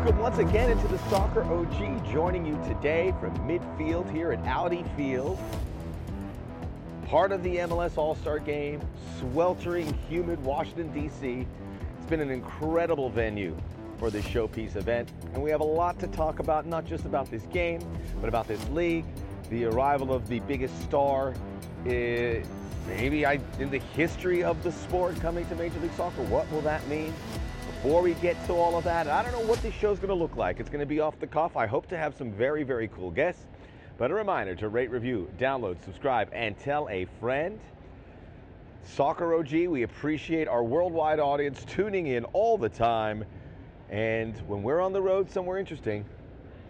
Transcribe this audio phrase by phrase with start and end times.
[0.00, 4.82] Welcome once again into the Soccer OG, joining you today from midfield here at Audi
[4.96, 5.38] Field.
[7.04, 8.80] Part of the MLS All Star game,
[9.18, 11.46] sweltering, humid Washington, D.C.
[11.98, 13.54] It's been an incredible venue
[13.98, 17.30] for this showpiece event, and we have a lot to talk about, not just about
[17.30, 17.82] this game,
[18.22, 19.04] but about this league,
[19.50, 21.34] the arrival of the biggest star,
[21.84, 22.42] eh,
[22.88, 26.22] maybe I, in the history of the sport coming to Major League Soccer.
[26.22, 27.12] What will that mean?
[27.82, 30.14] Before we get to all of that, I don't know what this show's going to
[30.14, 30.60] look like.
[30.60, 31.56] It's going to be off the cuff.
[31.56, 33.46] I hope to have some very, very cool guests.
[33.96, 37.58] But a reminder to rate, review, download, subscribe, and tell a friend.
[38.84, 43.24] Soccer OG, we appreciate our worldwide audience tuning in all the time.
[43.88, 46.04] And when we're on the road somewhere interesting,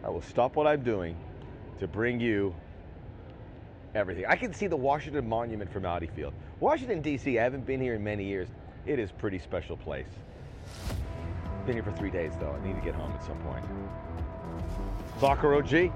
[0.05, 1.17] I will stop what I'm doing
[1.81, 2.55] to bring you
[3.97, 4.27] everything.
[4.29, 6.35] I can see the Washington Monument from Audi Field.
[6.61, 8.47] Washington, D.C., I haven't been here in many years.
[8.87, 10.07] It is a pretty special place.
[11.67, 12.51] Been here for three days, though.
[12.51, 13.65] I need to get home at some point.
[15.21, 15.93] Soccer OG,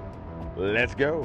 [0.55, 1.23] let's go.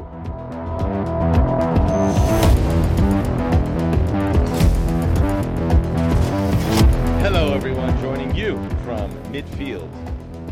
[7.23, 8.01] Hello, everyone.
[8.01, 9.89] Joining you from midfield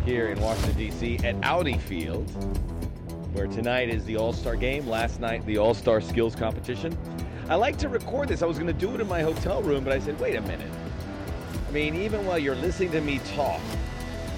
[0.04, 1.18] here in Washington, D.C.
[1.24, 2.28] at Audi Field,
[3.34, 4.86] where tonight is the All Star game.
[4.86, 6.96] Last night, the All Star Skills Competition.
[7.48, 8.42] I like to record this.
[8.42, 10.42] I was going to do it in my hotel room, but I said, wait a
[10.42, 10.70] minute.
[11.68, 13.60] I mean, even while you're listening to me talk,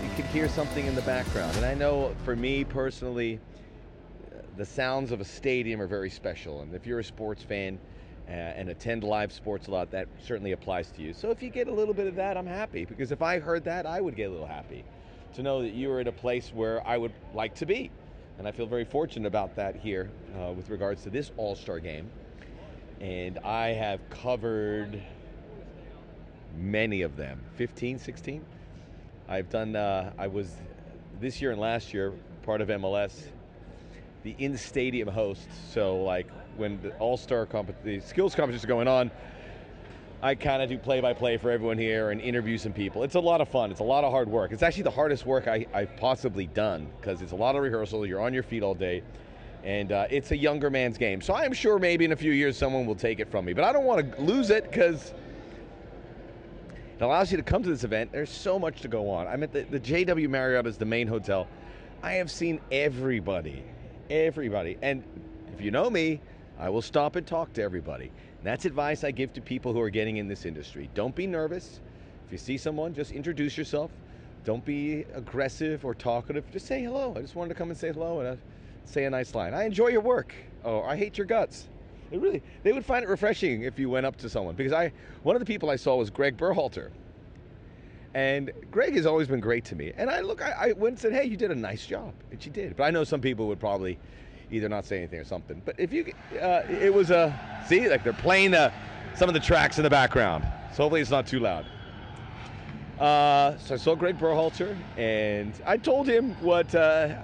[0.03, 1.57] you could hear something in the background.
[1.57, 3.39] And I know for me personally,
[4.57, 6.63] the sounds of a stadium are very special.
[6.63, 7.79] And if you're a sports fan
[8.27, 11.15] uh, and attend live sports a lot, that certainly applies to you.
[11.15, 12.85] So if you get a little bit of that, I'm happy.
[12.85, 14.85] Because if I heard that, I would get a little happy
[15.35, 17.93] to know that you are at a place where I would like to be.
[18.39, 21.79] And I feel very fortunate about that here uh, with regards to this All Star
[21.79, 22.11] game.
[23.01, 25.01] And I have covered
[26.57, 27.41] many of them.
[27.57, 28.45] 15 16
[29.29, 30.53] i've done uh, i was
[31.21, 32.13] this year and last year
[32.43, 33.23] part of mls
[34.23, 35.49] the in-stadium host.
[35.73, 39.11] So like when the all-star comp- the skills competition is going on
[40.23, 43.03] i kind of do play-by-play for everyone here and interview some people.
[43.03, 43.71] It's a lot of fun.
[43.71, 44.53] It's a lot of hard work.
[44.53, 48.05] It's actually the hardest work I, i've possibly done because it's a lot of rehearsal.
[48.07, 49.03] You're on your feet all day
[49.63, 51.21] and uh, it's a younger man's game.
[51.21, 53.65] So i'm sure maybe in a few years someone will take it from me but
[53.65, 55.15] i don't want to lose it because
[57.01, 58.13] it allows you to come to this event.
[58.13, 59.27] There's so much to go on.
[59.27, 61.49] I'm at the, the JW Marriott is the main hotel.
[62.03, 63.65] I have seen everybody,
[64.11, 64.77] everybody.
[64.83, 65.03] And
[65.51, 66.21] if you know me,
[66.59, 68.09] I will stop and talk to everybody.
[68.09, 70.91] And that's advice I give to people who are getting in this industry.
[70.93, 71.81] Don't be nervous.
[72.27, 73.91] If you see someone, just introduce yourself.
[74.45, 76.45] Don't be aggressive or talkative.
[76.53, 77.15] Just say hello.
[77.17, 78.37] I just wanted to come and say hello and uh,
[78.85, 79.55] say a nice line.
[79.55, 80.35] I enjoy your work.
[80.67, 81.70] Oh, I hate your guts.
[82.11, 84.93] They really, they would find it refreshing if you went up to someone because I,
[85.23, 86.91] one of the people I saw was Greg Berhalter,
[88.15, 89.93] and Greg has always been great to me.
[89.97, 92.43] And I look, I, I went and said, hey, you did a nice job, and
[92.43, 92.77] she did.
[92.77, 93.99] But I know some people would probably
[94.51, 95.63] either not say anything or something.
[95.65, 97.39] But if you, uh, it was a,
[97.69, 98.73] see, like they're playing the,
[99.15, 100.45] some of the tracks in the background.
[100.73, 101.67] So hopefully it's not too loud.
[102.99, 107.15] Uh, so I saw Greg Berhalter, and I told him what uh,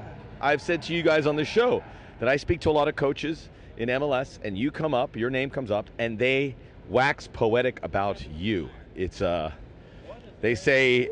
[0.41, 1.83] I've said to you guys on the show
[2.21, 5.31] that I speak to a lot of coaches in MLS, and you come up, your
[5.31, 6.55] name comes up, and they
[6.89, 8.69] wax poetic about you.
[8.95, 9.53] It's uh,
[10.41, 11.11] they say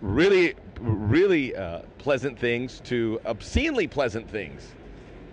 [0.00, 4.74] really, really uh, pleasant things to obscenely pleasant things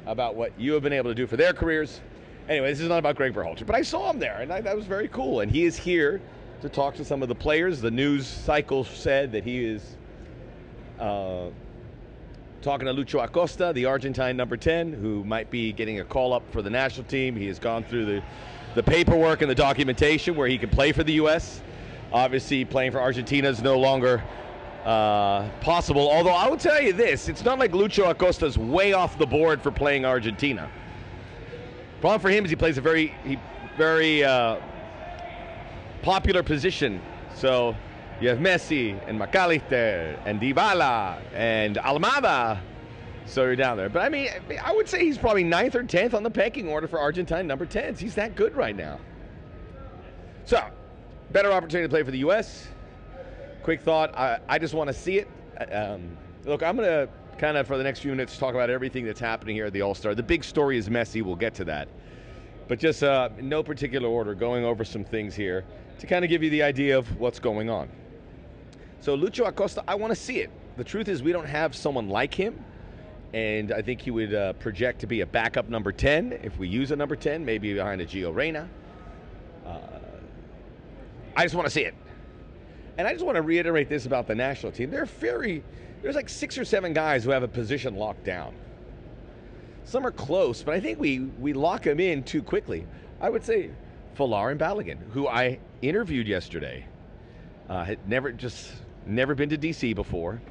[0.05, 2.01] about what you have been able to do for their careers.
[2.49, 4.75] Anyway, this is not about Greg Berhalter, but I saw him there, and I, that
[4.75, 5.39] was very cool.
[5.39, 6.21] And he is here
[6.61, 7.79] to talk to some of the players.
[7.79, 9.95] The news cycle said that he is.
[10.99, 11.47] Uh,
[12.63, 16.49] talking to Lucho Acosta, the Argentine number 10, who might be getting a call up
[16.49, 17.35] for the national team.
[17.35, 18.23] He has gone through the,
[18.73, 21.61] the paperwork and the documentation where he can play for the U.S.
[22.13, 24.23] Obviously, playing for Argentina is no longer
[24.85, 26.09] uh, possible.
[26.09, 29.61] Although I will tell you this, it's not like Lucho Acosta's way off the board
[29.61, 30.71] for playing Argentina.
[31.99, 33.37] Problem for him is he plays a very, he,
[33.77, 34.55] very uh,
[36.01, 37.01] popular position.
[37.35, 37.75] So
[38.23, 42.57] you have Messi and Mac Allister and Dybala and Almada.
[43.25, 43.89] So you're down there.
[43.89, 44.29] But I mean,
[44.63, 47.65] I would say he's probably ninth or tenth on the pecking order for Argentine number
[47.65, 47.99] 10s.
[47.99, 48.97] He's that good right now.
[50.45, 50.63] So,
[51.33, 52.69] better opportunity to play for the U.S.
[53.61, 54.17] Quick thought.
[54.17, 55.27] I, I just want to see it.
[55.73, 59.03] Um, look, I'm going to kind of, for the next few minutes, talk about everything
[59.03, 60.15] that's happening here at the All Star.
[60.15, 61.21] The big story is Messi.
[61.21, 61.89] We'll get to that.
[62.69, 65.65] But just uh, no particular order, going over some things here
[65.99, 67.89] to kind of give you the idea of what's going on.
[69.03, 70.49] So Lucho Acosta, I want to see it.
[70.77, 72.63] The truth is, we don't have someone like him,
[73.33, 76.69] and I think he would uh, project to be a backup number 10 if we
[76.69, 78.69] use a number 10, maybe behind a Gio Reyna.
[79.65, 79.79] Uh,
[81.35, 81.93] I just want to see it.
[82.97, 84.89] And I just want to reiterate this about the national team.
[84.89, 85.65] They're very,
[86.01, 88.55] there's like six or seven guys who have a position locked down.
[89.83, 92.87] Some are close, but I think we, we lock them in too quickly.
[93.19, 93.69] I would say
[94.17, 96.85] Folarin Balogun, who I interviewed yesterday,
[97.67, 98.71] uh, had never just
[99.05, 100.41] never been to DC before.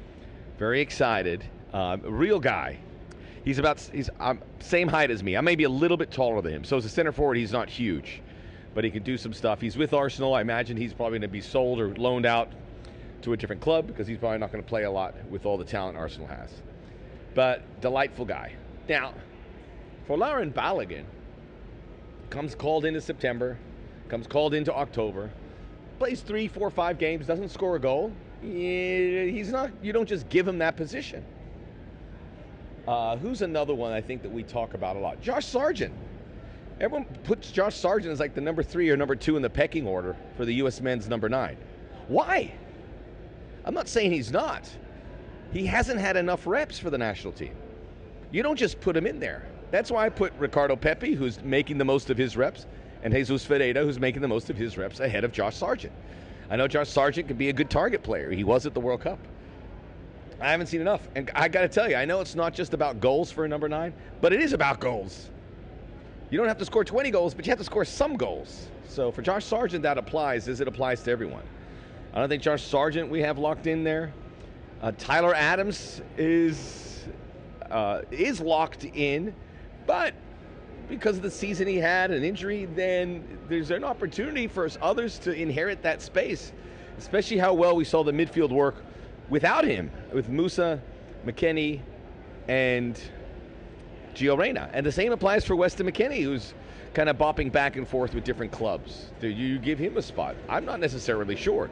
[0.57, 1.43] Very excited.
[1.73, 2.79] Um, real guy.
[3.43, 5.35] He's about he's um, same height as me.
[5.35, 6.63] I may be a little bit taller than him.
[6.63, 8.21] So as a center forward, he's not huge,
[8.73, 9.59] but he can do some stuff.
[9.59, 10.33] He's with Arsenal.
[10.33, 12.51] I imagine he's probably going to be sold or loaned out
[13.23, 15.57] to a different club because he's probably not going to play a lot with all
[15.57, 16.49] the talent Arsenal has.
[17.35, 18.53] But delightful guy.
[18.87, 19.13] Now,
[20.07, 21.05] Folarin Balogun
[22.29, 23.57] comes called into September,
[24.09, 25.29] comes called into October,
[25.99, 28.11] plays three, four, five games, doesn't score a goal.
[28.43, 29.71] He's not.
[29.81, 31.23] You don't just give him that position.
[32.87, 35.21] Uh, who's another one I think that we talk about a lot?
[35.21, 35.93] Josh Sargent.
[36.81, 39.87] Everyone puts Josh Sargent as like the number three or number two in the pecking
[39.87, 40.81] order for the U.S.
[40.81, 41.55] men's number nine.
[42.07, 42.53] Why?
[43.63, 44.69] I'm not saying he's not.
[45.53, 47.55] He hasn't had enough reps for the national team.
[48.31, 49.47] You don't just put him in there.
[49.71, 52.65] That's why I put Ricardo Pepi, who's making the most of his reps,
[53.03, 55.93] and Jesus Ferreira, who's making the most of his reps, ahead of Josh Sargent.
[56.49, 58.31] I know Josh Sargent could be a good target player.
[58.31, 59.19] He was at the World Cup.
[60.39, 61.07] I haven't seen enough.
[61.15, 63.47] And I got to tell you, I know it's not just about goals for a
[63.47, 65.29] number nine, but it is about goals.
[66.29, 68.67] You don't have to score 20 goals, but you have to score some goals.
[68.87, 71.43] So for Josh Sargent, that applies as it applies to everyone.
[72.13, 74.13] I don't think Josh Sargent we have locked in there.
[74.81, 77.05] Uh, Tyler Adams is
[77.71, 79.33] uh, is locked in,
[79.87, 80.13] but
[80.89, 85.31] because of the season he had, an injury, then there's an opportunity for others to
[85.33, 86.51] inherit that space,
[86.97, 88.75] especially how well we saw the midfield work
[89.29, 90.79] without him, with Musah,
[91.25, 91.81] McKennie,
[92.47, 92.99] and
[94.13, 94.69] Gio Reyna.
[94.73, 96.53] And the same applies for Weston McKennie, who's
[96.93, 99.11] kind of bopping back and forth with different clubs.
[99.19, 100.35] Do you give him a spot?
[100.47, 101.69] I'm not necessarily sure.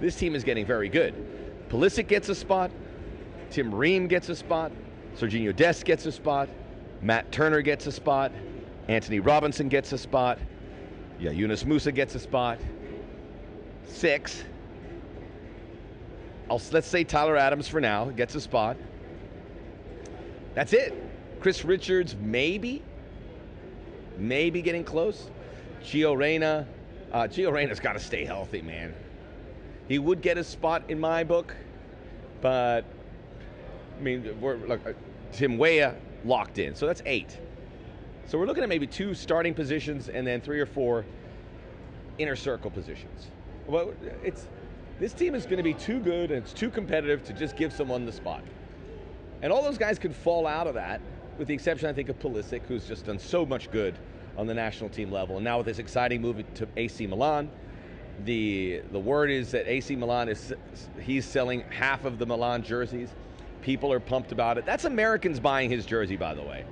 [0.00, 1.14] This team is getting very good.
[1.68, 2.70] Pulisic gets a spot.
[3.50, 4.70] Tim Ream gets a spot.
[5.16, 6.48] Sergiño Dest gets a spot.
[7.02, 8.30] Matt Turner gets a spot.
[8.90, 10.36] Antonee Robinson gets a spot.
[11.20, 12.58] Yeah, Yunus Musah gets a spot.
[13.86, 14.42] Six.
[16.50, 18.76] I'll, let's say Tyler Adams for now gets a spot.
[20.54, 20.92] That's it.
[21.38, 22.82] Chris Richards, maybe.
[24.18, 25.30] Maybe getting close.
[25.84, 26.66] Gio Reyna.
[27.12, 28.92] Uh, Gio Reyna's got to stay healthy, man.
[29.86, 31.54] He would get a spot in my book,
[32.40, 32.84] but
[33.98, 34.92] I mean, we're like uh,
[35.30, 35.94] Tim Weah
[36.24, 37.38] locked in, so that's eight.
[38.30, 41.04] So we're looking at maybe two starting positions and then three or four
[42.16, 43.26] inner circle positions.
[43.66, 43.92] Well,
[44.22, 44.46] it's
[45.00, 47.72] this team is going to be too good and it's too competitive to just give
[47.72, 48.44] someone the spot.
[49.42, 51.00] And all those guys could fall out of that,
[51.38, 53.98] with the exception, I think, of Pulisic, who's just done so much good
[54.38, 55.34] on the national team level.
[55.34, 57.50] And now with this exciting move to AC Milan,
[58.24, 60.54] the the word is that AC Milan is
[61.00, 63.08] he's selling half of the Milan jerseys.
[63.60, 64.64] People are pumped about it.
[64.64, 66.64] That's Americans buying his jersey, by the way.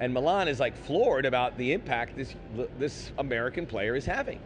[0.00, 2.34] And Milan is like floored about the impact this
[2.78, 4.40] this American player is having.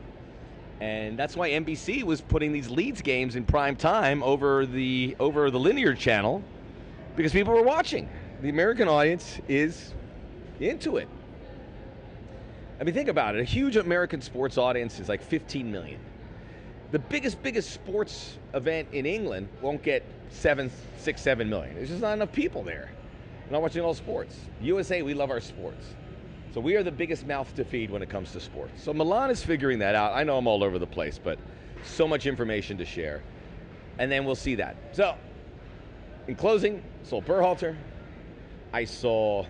[0.80, 5.52] And that's why NBC was putting these Leeds games in prime time over the over
[5.52, 6.42] the linear channel
[7.14, 8.08] because people were watching.
[8.42, 9.94] The American audience is
[10.58, 11.08] into it.
[12.80, 13.40] I mean, think about it.
[13.40, 16.00] A huge American sports audience is like 15 million.
[16.90, 21.76] The biggest, biggest sports event in England won't get seven, six, seven million.
[21.76, 22.90] There's just not enough people there
[23.50, 24.36] not watching all sports.
[24.60, 25.86] USA, we love our sports.
[26.52, 28.82] So we are the biggest mouth to feed when it comes to sports.
[28.82, 30.12] So Milan is figuring that out.
[30.14, 31.38] I know I'm all over the place, but
[31.82, 33.22] so much information to share.
[33.98, 34.76] And then we'll see that.
[34.92, 35.16] So,
[36.26, 37.76] in closing, saw Berhalter.
[38.72, 39.44] I saw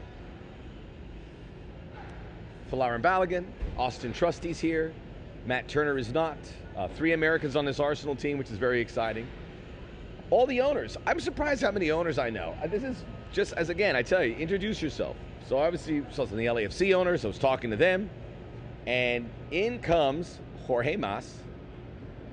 [2.70, 3.44] Folarin Balogun.
[3.78, 4.92] Auston Trusty's here.
[5.46, 6.38] Matt Turner is not.
[6.76, 9.26] Uh, three Americans on this Arsenal team, which is very exciting.
[10.30, 10.96] All the owners.
[11.06, 12.56] I'm surprised how many owners I know.
[12.62, 15.16] Uh, this is just as again, I tell you, introduce yourself.
[15.48, 17.24] So obviously, of the LAFC owners.
[17.24, 18.08] I was talking to them,
[18.86, 21.34] and in comes Jorge Mas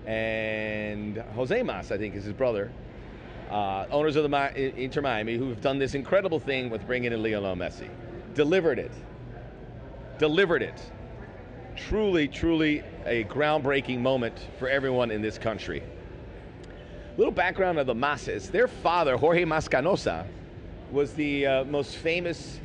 [0.05, 2.71] and Jose Mas, I think is his brother,
[3.49, 7.21] uh, owners of the Inter Miami, who have done this incredible thing with bringing in
[7.21, 7.89] Lionel Messi,
[8.35, 8.91] delivered it,
[10.19, 10.79] delivered it.
[11.75, 15.81] Truly, truly a groundbreaking moment for everyone in this country.
[17.17, 18.49] Little background of the Mases.
[18.49, 20.25] Their father, Jorge Mas Canosa,
[20.91, 22.59] was the uh, most famous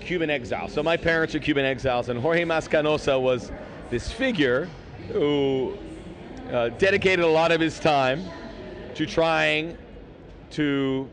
[0.00, 0.68] Cuban exile.
[0.68, 3.50] So my parents are Cuban exiles, and Jorge Mas Canosa was
[3.90, 4.68] this figure
[5.12, 5.76] who
[6.50, 8.24] uh, dedicated a lot of his time
[8.94, 9.76] to trying
[10.52, 11.08] to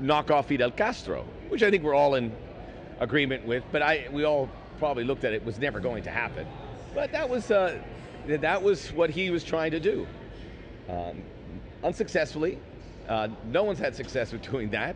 [0.00, 2.32] knock off Fidel Castro, which I think we're all in
[3.00, 3.64] agreement with.
[3.72, 6.46] But I, we all probably looked at it was never going to happen.
[6.94, 7.78] But that was uh,
[8.26, 10.06] that was what he was trying to do,
[10.88, 11.22] um,
[11.82, 12.58] unsuccessfully.
[13.08, 14.94] Uh, no one's had success with doing that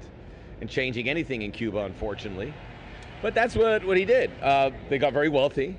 [0.62, 2.54] and changing anything in Cuba, unfortunately.
[3.21, 4.31] But that's what, what he did.
[4.40, 5.76] Uh, they got very wealthy.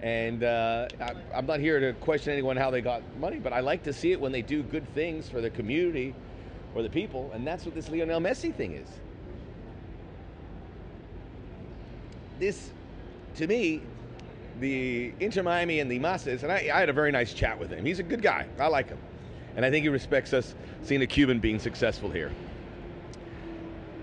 [0.00, 3.60] And uh, I, I'm not here to question anyone how they got money, but I
[3.60, 6.14] like to see it when they do good things for the community
[6.74, 7.30] or the people.
[7.34, 8.88] And that's what this Lionel Messi thing is.
[12.38, 12.70] This,
[13.36, 13.82] to me,
[14.60, 17.70] the Inter Miami and the Mases, and I, I had a very nice chat with
[17.70, 17.84] him.
[17.84, 18.46] He's a good guy.
[18.58, 18.98] I like him.
[19.56, 22.32] And I think he respects us seeing a Cuban being successful here.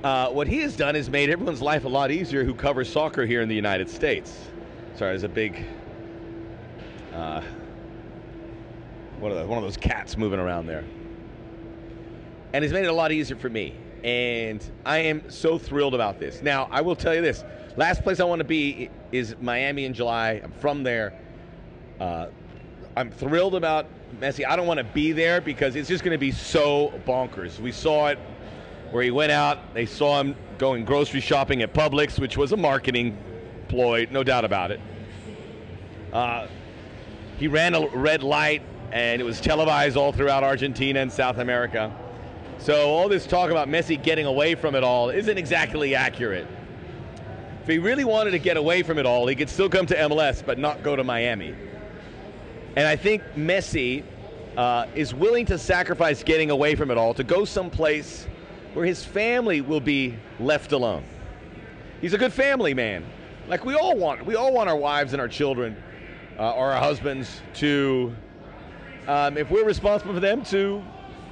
[0.04, 3.26] Uh, what he has done is made everyone's life a lot easier who covers soccer
[3.26, 4.50] here in the United States.
[4.96, 5.66] Sorry, there's a big
[7.14, 7.42] uh,
[9.20, 10.84] one of the, one of those cats moving around there,
[12.52, 13.76] and he's made it a lot easier for me.
[14.04, 16.42] And I am so thrilled about this.
[16.42, 17.46] Now, I will tell you this:
[17.78, 20.42] last place I want to be is Miami in July.
[20.44, 21.18] I'm from there.
[22.02, 22.28] Uh,
[22.98, 23.86] I'm thrilled about
[24.20, 24.46] Messi.
[24.46, 27.60] I don't want to be there because it's just going to be so bonkers.
[27.60, 28.20] We saw it
[28.94, 29.74] where he went out.
[29.74, 33.18] They saw him going grocery shopping at Publix, which was a marketing
[33.68, 34.80] ploy, no doubt about it.
[36.14, 36.46] Uh,
[37.40, 41.92] he ran a red light, and it was televised all throughout Argentina and South America.
[42.60, 46.46] So all this talk about Messi getting away from it all isn't exactly accurate.
[47.64, 49.96] If he really wanted to get away from it all, he could still come to
[49.96, 51.56] MLS, but not go to Miami.
[52.76, 54.04] And I think Messi
[54.56, 58.28] uh, is willing to sacrifice getting away from it all to go someplace
[58.74, 61.04] where his family will be left alone.
[62.02, 63.06] He's a good family man.
[63.48, 64.26] Like we all want.
[64.26, 65.76] We all want our wives and our children
[66.40, 68.14] uh, or our husbands to,
[69.08, 70.84] um, if we're responsible for them, to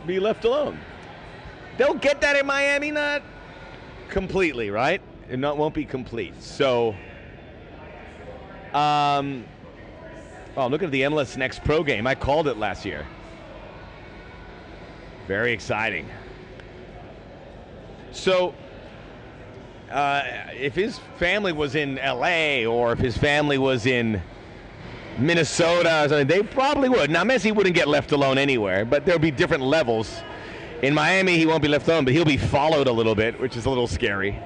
[0.06, 0.78] be left alone.
[1.78, 3.24] They'll get that in Miami, not
[4.10, 5.02] completely, right?
[5.30, 6.42] It not, won't be complete.
[6.42, 6.96] So,
[8.74, 9.46] um,
[10.58, 12.06] oh, look at the MLS Next Pro game.
[12.06, 13.08] I called it last year.
[15.28, 16.08] Very exciting.
[18.12, 18.54] So,
[19.90, 24.22] uh, if his family was in LA or if his family was in
[25.18, 27.10] Minnesota or something, they probably would.
[27.10, 30.22] Now, Messi wouldn't get left alone anywhere, but there'll be different levels.
[30.82, 33.56] In Miami, he won't be left alone, but he'll be followed a little bit, which
[33.56, 34.38] is a little scary.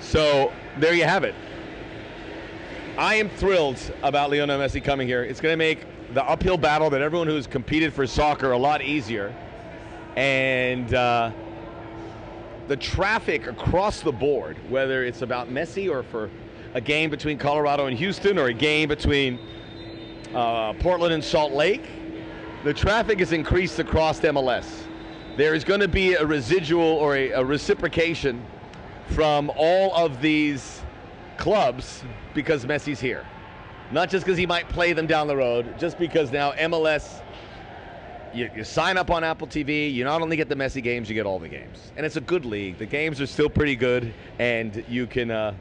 [0.00, 1.34] So, there you have it.
[2.98, 5.24] I am thrilled about Lionel Messi coming here.
[5.24, 8.82] It's going to make the uphill battle that everyone who's competed for soccer a lot
[8.82, 9.34] easier.
[10.16, 11.30] And, uh,
[12.68, 16.30] the traffic across the board, whether it's about Messi or for
[16.74, 19.38] a game between Colorado and Houston or a game between
[20.34, 21.84] uh, Portland and Salt Lake,
[22.64, 24.84] the traffic has increased across MLS.
[25.36, 28.44] There is going to be a residual or a, a reciprocation
[29.08, 30.80] from all of these
[31.38, 32.04] clubs
[32.34, 33.26] because Messi's here.
[33.90, 37.21] Not just because he might play them down the road, just because now MLS
[38.34, 39.92] you, you, sign up on Apple TV.
[39.92, 42.20] You not only get the Messi games, you get all the games, and it's a
[42.20, 42.78] good league.
[42.78, 45.54] The games are still pretty good, and you can, uh,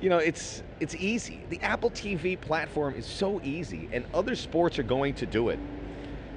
[0.00, 1.40] you know, it's it's easy.
[1.50, 5.58] The Apple TV platform is so easy, and other sports are going to do it.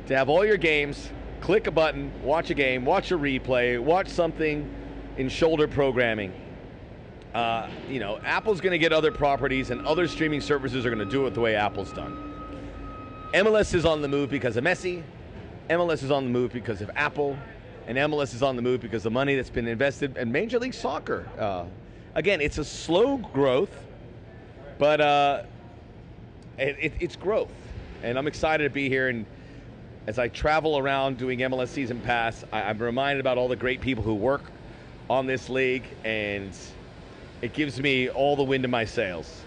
[0.08, 1.10] To have all your games,
[1.42, 4.70] click a button, watch a game, watch a replay, watch something
[5.18, 6.34] in shoulder programming.
[7.34, 11.00] Uh, you know, Apple's going to get other properties, and other streaming services are going
[11.08, 12.28] to do it the way Apple's done.
[13.34, 15.04] MLS is on the move because of Messi.
[15.70, 17.38] MLS is on the move because of Apple,
[17.88, 20.74] and MLS is on the move because the money that's been invested in Major League
[20.74, 21.28] Soccer.
[21.38, 21.66] Uh,
[22.16, 23.72] again, it's a slow growth,
[24.78, 25.44] but uh,
[26.58, 27.52] it, it, it's growth,
[28.04, 29.10] and I'm excited to be here.
[29.10, 29.26] And
[30.08, 33.82] as I travel around doing MLS Season Pass, I, I'm reminded about all the great
[33.82, 34.44] people who work
[35.10, 36.52] on this league, and
[37.42, 39.42] it gives me all the wind in my sails,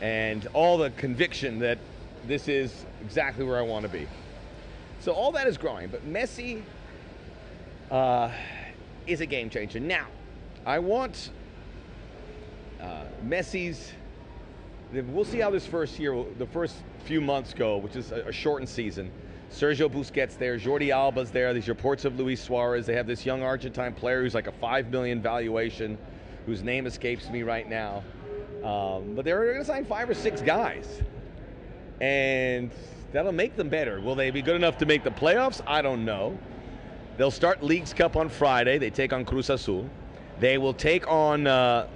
[0.00, 1.78] and all the conviction that
[2.26, 4.06] this is exactly where I want to be.
[5.06, 6.62] So all that is growing, but Messi
[7.92, 8.28] uh,
[9.06, 9.78] is a game changer.
[9.78, 10.08] Now,
[10.66, 11.30] I want
[12.80, 13.92] uh, Messi's.
[14.92, 18.68] We'll see how this first year, the first few months go, which is a, shortened
[18.68, 19.12] season.
[19.52, 21.54] Sergio Busquets there, Jordi Alba's there.
[21.54, 22.84] These reports of Luis Suarez.
[22.84, 25.98] They have this young Argentine player who's like a five million valuation,
[26.46, 28.02] whose name escapes me right now.
[28.64, 31.00] Um, but they're going to sign five or six guys,
[32.00, 32.72] and
[33.12, 34.00] That'll make them better.
[34.00, 35.62] Will they be good enough to make the playoffs?
[35.66, 36.36] I don't know.
[37.16, 38.78] They'll start Leagues Cup on Friday.
[38.78, 39.88] They take on Cruz Azul.
[40.38, 41.46] They will take on.
[41.46, 41.88] Uh,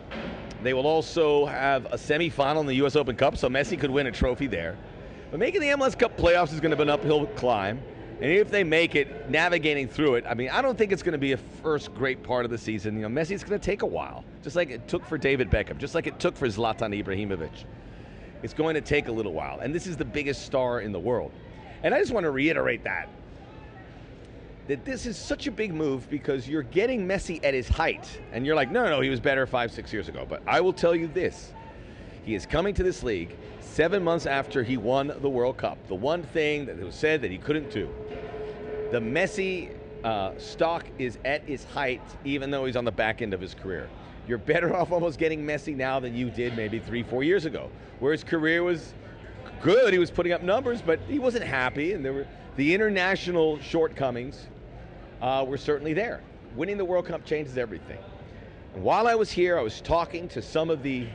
[0.62, 2.97] they will also have a semifinal in the U.S.
[2.97, 4.76] Open Cup, so Messi could win a trophy there.
[5.31, 7.83] But making the MLS Cup playoffs is going to be an uphill climb.
[8.21, 11.12] And if they make it, navigating through it, I mean, I don't think it's going
[11.12, 12.97] to be a first great part of the season.
[12.97, 15.79] You know, Messi's going to take a while, just like it took for David Beckham,
[15.79, 17.64] just like it took for Zlatan Ibrahimovic.
[18.43, 19.61] It's going to take a little while.
[19.61, 21.33] And this is the biggest star in the world.
[21.83, 23.09] And I just want to reiterate that.
[24.69, 28.07] that this is such a big move because you're getting Messi at his height.
[28.33, 30.27] And you're like, no, no, no, he was better five, six years ago.
[30.29, 31.53] But I will tell you this
[32.25, 35.79] he is coming to this league seven months after he won the World Cup.
[35.89, 37.89] The one thing that was said that he couldn't do.
[38.91, 43.33] The Messi uh, stock is at its height, even though he's on the back end
[43.33, 43.89] of his career.
[44.31, 47.69] You're better off almost getting Messi now than you did maybe three, four years ago,
[47.99, 48.95] where his career was
[49.61, 49.93] good.
[49.93, 54.47] He was putting up numbers, but he wasn't happy, and there were the international shortcomings
[55.21, 56.21] uh, were certainly there.
[56.55, 57.99] Winning the World Cup changes everything.
[58.75, 61.09] And while I was here, I was talking to some of the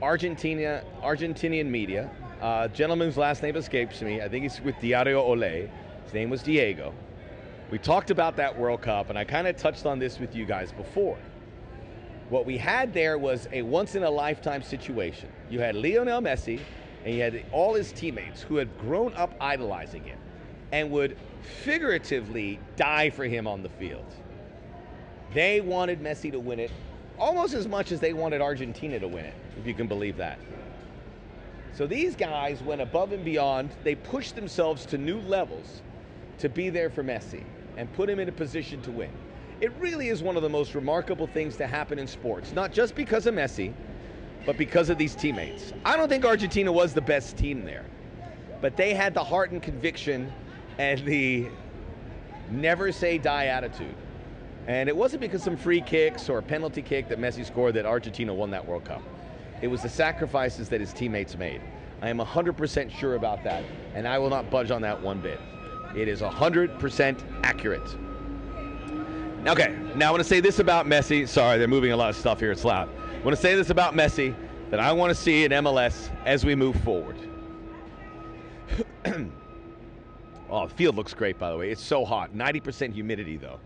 [0.00, 2.10] Argentina, Argentinian media.
[2.40, 4.20] Uh, gentleman's last name escapes me.
[4.20, 5.70] I think he's with Diario Ole.
[6.04, 6.92] His name was Diego.
[7.70, 10.44] We talked about that World Cup, and I kind of touched on this with you
[10.44, 11.16] guys before.
[12.32, 15.28] What we had there was a once in a lifetime situation.
[15.50, 16.60] You had Lionel Messi,
[17.04, 20.18] and you had all his teammates who had grown up idolizing him
[20.72, 24.14] and would figuratively die for him on the field.
[25.34, 26.70] They wanted Messi to win it
[27.18, 30.38] almost as much as they wanted Argentina to win it, if you can believe that.
[31.74, 33.72] So these guys went above and beyond.
[33.84, 35.82] They pushed themselves to new levels
[36.38, 37.44] to be there for Messi
[37.76, 39.10] and put him in a position to win.
[39.62, 42.96] It really is one of the most remarkable things to happen in sports, not just
[42.96, 43.72] because of Messi,
[44.44, 45.72] but because of these teammates.
[45.84, 47.84] I don't think Argentina was the best team there,
[48.60, 50.32] but they had the heart and conviction
[50.78, 51.48] and the
[52.50, 53.94] never say die attitude.
[54.66, 57.86] And it wasn't because some free kicks or a penalty kick that Messi scored that
[57.86, 59.02] Argentina won that World Cup.
[59.60, 61.60] It was the sacrifices that his teammates made.
[62.00, 63.62] I am 100% sure about that,
[63.94, 65.38] and I will not budge on that one bit.
[65.94, 67.96] It is 100% accurate.
[69.44, 71.26] Okay, now I want to say this about Messi.
[71.26, 72.88] Sorry, they're moving a lot of stuff here, it's loud.
[72.88, 74.36] I want to say this about Messi
[74.70, 77.16] that I want to see in MLS as we move forward.
[80.48, 81.70] oh, the field looks great, by the way.
[81.72, 82.32] It's so hot.
[82.36, 83.58] 90% humidity, though.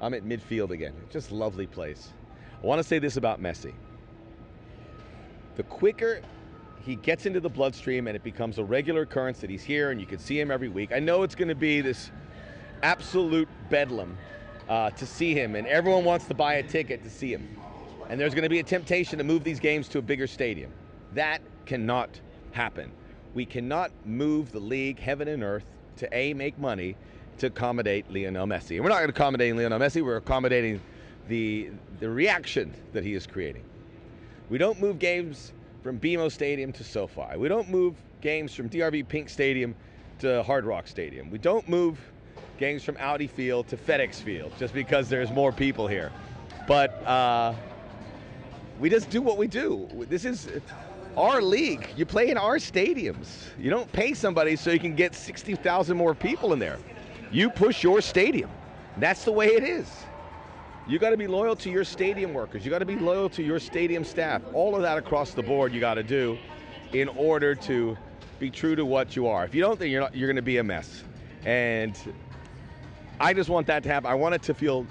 [0.00, 0.94] I'm at midfield again.
[1.10, 2.14] Just lovely place.
[2.62, 3.74] I want to say this about Messi.
[5.56, 6.22] The quicker
[6.86, 10.00] he gets into the bloodstream and it becomes a regular occurrence that he's here and
[10.00, 10.90] you can see him every week.
[10.90, 12.10] I know it's going to be this
[12.82, 14.16] absolute bedlam
[14.68, 17.48] uh, to see him, and everyone wants to buy a ticket to see him.
[18.08, 20.72] And there's going to be a temptation to move these games to a bigger stadium.
[21.14, 22.20] That cannot
[22.52, 22.90] happen.
[23.34, 26.96] We cannot move the league heaven and earth to A, make money,
[27.38, 28.76] to accommodate Lionel Messi.
[28.76, 30.80] And we're not accommodate Lionel Messi, we're accommodating
[31.28, 33.64] the, the reaction that he is creating.
[34.48, 35.52] We don't move games
[35.82, 37.36] from BMO Stadium to SoFi.
[37.36, 39.74] We don't move games from DRV PNK Stadium
[40.20, 41.30] to Hard Rock Stadium.
[41.30, 42.00] We don't move
[42.58, 46.12] games from Audi Field to FedEx Field just because there's more people here.
[46.66, 47.54] But uh,
[48.78, 49.88] we just do what we do.
[50.08, 50.48] This is
[51.16, 51.88] our league.
[51.96, 53.46] You play in our stadiums.
[53.58, 56.78] You don't pay somebody so you can get 60,000 more people in there.
[57.30, 58.50] You push your stadium.
[58.98, 59.88] That's the way it is.
[60.86, 62.64] You got to be loyal to your stadium workers.
[62.64, 64.42] You got to be loyal to your stadium staff.
[64.54, 66.38] All of that across the board you got to do
[66.92, 67.96] in order to
[68.38, 69.44] be true to what you are.
[69.44, 71.04] If you don't, then you're you're going to be a mess.
[71.44, 71.98] And
[73.20, 74.10] I just want that to happen.
[74.10, 74.86] I want it to feel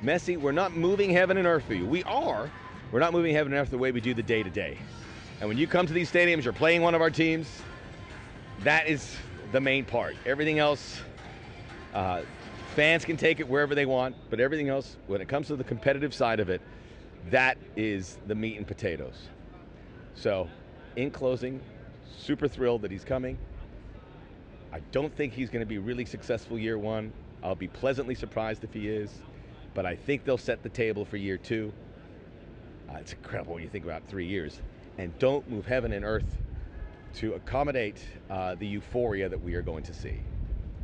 [0.00, 0.36] messy.
[0.36, 1.86] We're not moving heaven and earth for you.
[1.86, 2.50] We are.
[2.90, 4.78] We're not moving heaven and earth the way we do the day to day.
[5.40, 7.62] And when you come to these stadiums, you're playing one of our teams.
[8.60, 9.16] That is
[9.52, 10.16] the main part.
[10.24, 11.00] Everything else
[11.94, 12.22] uh,
[12.74, 15.64] fans can take it wherever they want, but everything else, when it comes to the
[15.64, 16.60] competitive side of it,
[17.30, 19.28] that is the meat and potatoes.
[20.14, 20.48] So,
[20.96, 21.60] in closing,
[22.18, 23.38] super thrilled that he's coming.
[24.72, 27.12] I don't think he's going to be really successful year one.
[27.42, 29.10] I'll be pleasantly surprised if he is,
[29.74, 31.72] but I think they'll set the table for year two.
[32.88, 34.60] Uh, it's incredible when you think about three years.
[34.96, 36.38] And don't move heaven and earth
[37.14, 40.20] to accommodate uh, the euphoria that we are going to see.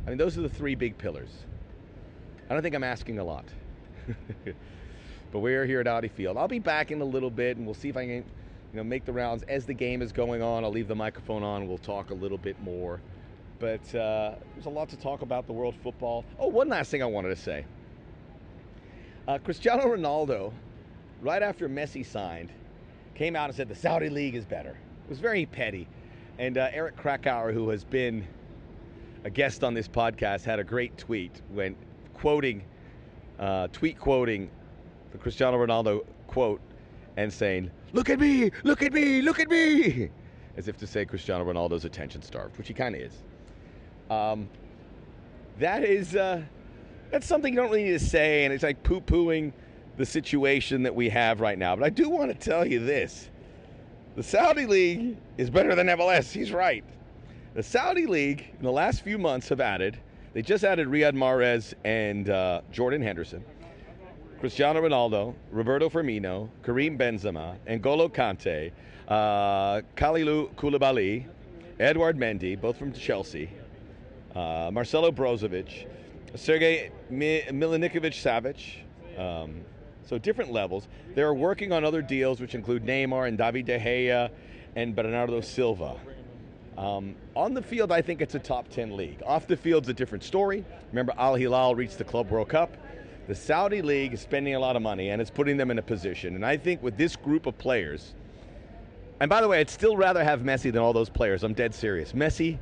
[0.05, 1.29] I mean, those are the three big pillars.
[2.49, 3.45] I don't think I'm asking a lot.
[5.31, 6.37] but we're here at Audi Field.
[6.37, 8.23] I'll be back in a little bit and we'll see if I can you
[8.73, 10.63] know, make the rounds as the game is going on.
[10.63, 11.67] I'll leave the microphone on.
[11.67, 13.01] We'll talk a little bit more.
[13.59, 16.25] But uh, there's a lot to talk about the world football.
[16.39, 17.65] Oh, one last thing I wanted to say.
[19.27, 20.53] Uh, Cristiano Ronaldo,
[21.21, 22.51] right after Messi signed,
[23.15, 24.77] came out and said the Saudi League is better.
[25.05, 25.87] It was very petty.
[26.37, 28.27] And uh, Eric Krakauer, who has been
[29.23, 31.75] a guest on this podcast had a great tweet when
[32.13, 32.63] quoting,
[33.39, 34.49] uh, tweet quoting
[35.11, 36.61] the Cristiano Ronaldo quote
[37.17, 40.09] and saying, Look at me, look at me, look at me,
[40.57, 43.23] as if to say Cristiano Ronaldo's attention starved, which he kind of is.
[44.09, 44.49] Um,
[45.59, 46.41] that is, uh,
[47.11, 49.53] that's something you don't really need to say, and it's like poo pooing
[49.97, 51.75] the situation that we have right now.
[51.75, 53.29] But I do want to tell you this
[54.15, 56.31] the Saudi League is better than MLS.
[56.31, 56.83] He's right.
[57.53, 59.97] The Saudi League in the last few months have added
[60.33, 63.43] They just added Riyad Mahrez and uh, Jordan Henderson,
[64.39, 68.71] Cristiano Ronaldo, Roberto Firmino, Karim Benzema, N'Golo Kante,
[69.07, 71.25] uh, Kalidou Koulibaly,
[71.79, 73.49] Edouard Mendy, both from Chelsea,
[74.35, 75.87] uh, Marcelo Brozovic,
[76.35, 78.81] Sergei Mi- Milinikovic Savic.
[79.19, 79.61] Um,
[80.05, 80.87] so different levels.
[81.15, 84.29] They're working on other deals, which include Neymar and David De Gea
[84.75, 85.95] and Bernardo Silva.
[86.77, 89.21] Um, on the field, I think it's a top 10 league.
[89.25, 90.65] Off the field's a different story.
[90.91, 92.75] Remember, Al Hilal reached the Club World Cup.
[93.27, 95.81] The Saudi League is spending a lot of money and it's putting them in a
[95.81, 96.35] position.
[96.35, 98.13] And I think with this group of players,
[99.19, 101.43] and by the way, I'd still rather have Messi than all those players.
[101.43, 102.11] I'm dead serious.
[102.11, 102.59] Messi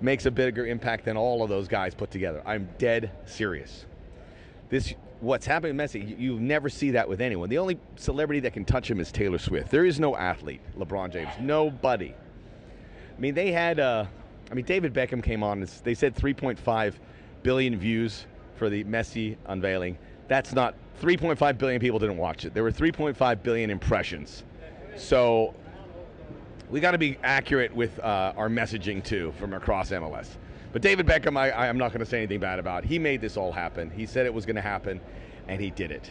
[0.00, 2.42] makes a bigger impact than all of those guys put together.
[2.44, 3.86] I'm dead serious.
[4.68, 7.48] This what's happening with Messi, you, you never see that with anyone.
[7.48, 9.70] The only celebrity that can touch him is Taylor Swift.
[9.70, 12.14] There is no athlete, LeBron James, nobody.
[13.16, 14.04] I mean, they had, uh,
[14.50, 15.62] I mean, David Beckham came on.
[15.62, 16.94] and They said 3.5
[17.42, 18.26] billion views
[18.56, 19.96] for the Messi unveiling.
[20.28, 22.54] That's not 3.5 billion people didn't watch it.
[22.54, 24.44] There were 3.5 billion impressions.
[24.96, 25.54] So
[26.70, 30.28] we got to be accurate with uh, our messaging too from across MLS.
[30.72, 32.84] But David Beckham, I, I'm not going to say anything bad about.
[32.84, 33.90] He made this all happen.
[33.90, 35.00] He said it was going to happen,
[35.46, 36.10] and he did it.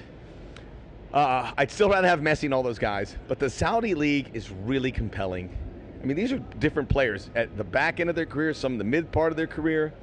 [1.13, 4.49] Uh, I'd still rather have Messi and all those guys, but the Saudi League is
[4.49, 5.55] really compelling.
[6.01, 8.77] I mean, these are different players at the back end of their career, some of
[8.77, 9.93] the mid part of their career,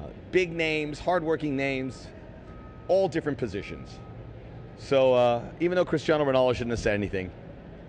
[0.00, 2.06] uh, big names, hardworking names,
[2.88, 3.98] all different positions.
[4.78, 7.30] So uh, even though Cristiano Ronaldo shouldn't have said anything,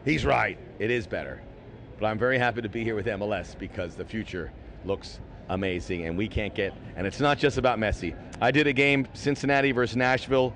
[0.03, 0.57] he's right.
[0.77, 1.41] It is better.
[2.01, 4.51] But I'm very happy to be here with MLS because the future
[4.85, 6.73] looks amazing, and we can't get.
[6.95, 8.15] And it's not just about Messi.
[8.41, 10.51] I did a game Cincinnati versus Nashville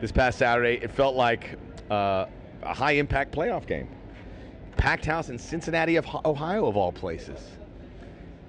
[0.00, 0.78] this past Saturday.
[0.80, 1.58] It felt like
[1.90, 2.26] uh,
[2.62, 3.88] a high impact playoff game.
[4.76, 7.40] Packed house in Cincinnati, of Ohio, of all places.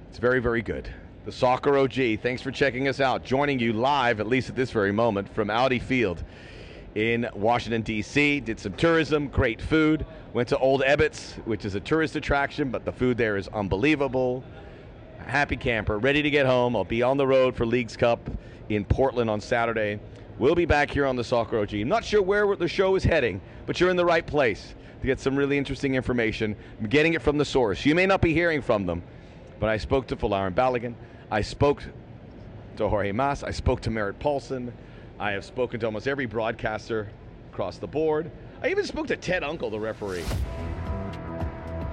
[0.08, 0.88] It's very, very good.
[1.26, 3.26] The Soccer OG, thanks for checking us out.
[3.26, 6.24] Joining you live, at least at this very moment, from Audi Field
[6.98, 8.40] in Washington, D.C.
[8.40, 10.06] Did some tourism, great food.
[10.38, 14.44] Went to Old Ebbitt's, which is a tourist attraction, but the food there is unbelievable.
[15.18, 16.76] Happy camper, ready to get home.
[16.76, 18.30] I'll be on the road for Leagues Cup
[18.70, 20.00] in Portland on Saturday.
[20.38, 21.74] We'll be back here on the Soccer OG.
[21.74, 25.08] I'm not sure where the show is heading, but you're in the right place to
[25.08, 26.56] get some really interesting information.
[26.80, 27.84] I'm getting it from the source.
[27.84, 29.02] You may not be hearing from them,
[29.60, 30.94] but I spoke to Folarin Balogun.
[31.32, 31.82] I spoke
[32.76, 33.44] to Jorge Mas.
[33.44, 34.72] I spoke to Merritt Paulson.
[35.20, 37.08] I have spoken to almost every broadcaster
[37.52, 38.30] across the board.
[38.62, 40.24] I even spoke to Ted Unkel, the referee.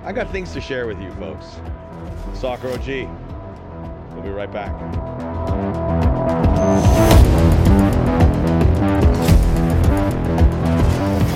[0.03, 1.46] I got things to share with you folks.
[2.33, 3.09] Soccer OG.
[4.14, 4.72] We'll be right back.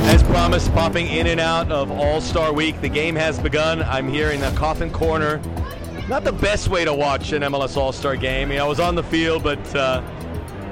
[0.06, 2.80] As promised, popping in and out of All Star Week.
[2.80, 3.82] The game has begun.
[3.82, 5.42] I'm here in the Coffin Corner.
[6.08, 8.48] Not the best way to watch an MLS All Star game.
[8.48, 10.02] I, mean, I was on the field, but uh,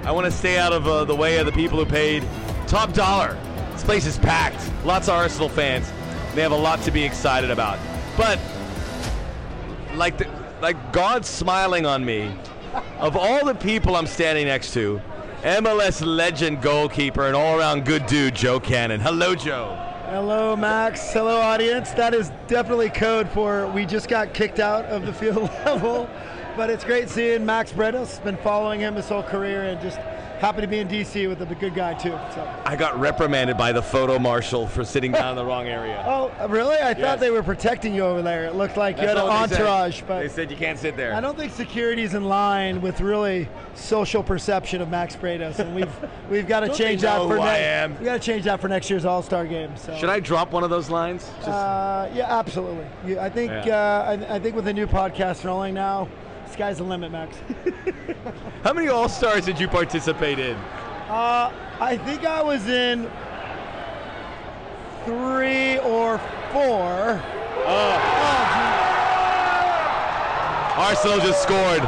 [0.04, 2.24] I want to stay out of uh, the way of the people who paid
[2.66, 3.38] top dollar.
[3.76, 4.72] This place is packed.
[4.86, 5.92] Lots of Arsenal fans.
[6.34, 7.78] They have a lot to be excited about.
[8.16, 8.40] But
[9.94, 10.26] like the,
[10.62, 12.34] like God's smiling on me.
[12.98, 14.98] Of all the people I'm standing next to,
[15.42, 18.98] MLS legend goalkeeper and all-around good dude Joe Cannon.
[18.98, 19.74] Hello, Joe.
[20.06, 21.12] Hello, Max.
[21.12, 21.90] Hello, audience.
[21.90, 25.36] That is definitely code for we just got kicked out of the field
[25.66, 26.08] level.
[26.56, 28.24] But it's great seeing Max Bretos.
[28.24, 29.98] Been following him his whole career and just
[30.38, 32.10] happy to be in DC with a good guy too.
[32.34, 32.54] So.
[32.64, 36.04] I got reprimanded by the photo marshal for sitting down in the wrong area.
[36.06, 36.76] Oh, really?
[36.76, 37.00] I Yes.
[37.00, 38.44] thought they were protecting you over there.
[38.44, 39.60] It looked like you had an they said.
[39.60, 41.14] entourage, but they said you can't sit there.
[41.14, 45.92] I don't think security's in line with really social perception of Max Bretos, and we've
[46.30, 47.60] we've got to change that for I next.
[47.62, 47.98] am?
[47.98, 49.76] We got to change that for next year's All Star game.
[49.76, 49.96] So.
[49.96, 51.26] Should I drop one of those lines?
[51.38, 52.86] Just, Uh, yeah, absolutely.
[53.18, 53.76] I think Yeah.
[53.76, 56.08] uh, I, I think with the new podcast rolling now,
[56.50, 57.36] sky's the limit, Max.
[58.64, 60.56] how many All Stars did you participate in?
[61.08, 63.10] Uh, I think I was in
[65.04, 66.18] three or
[66.52, 67.22] four.
[67.68, 68.16] Oh!
[70.76, 71.82] Arsenal just scored.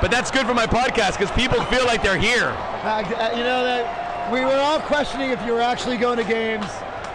[0.00, 2.48] But that's good for my podcast because people feel like they're here.
[2.82, 6.66] Uh, you know that we were all questioning if you were actually going to games.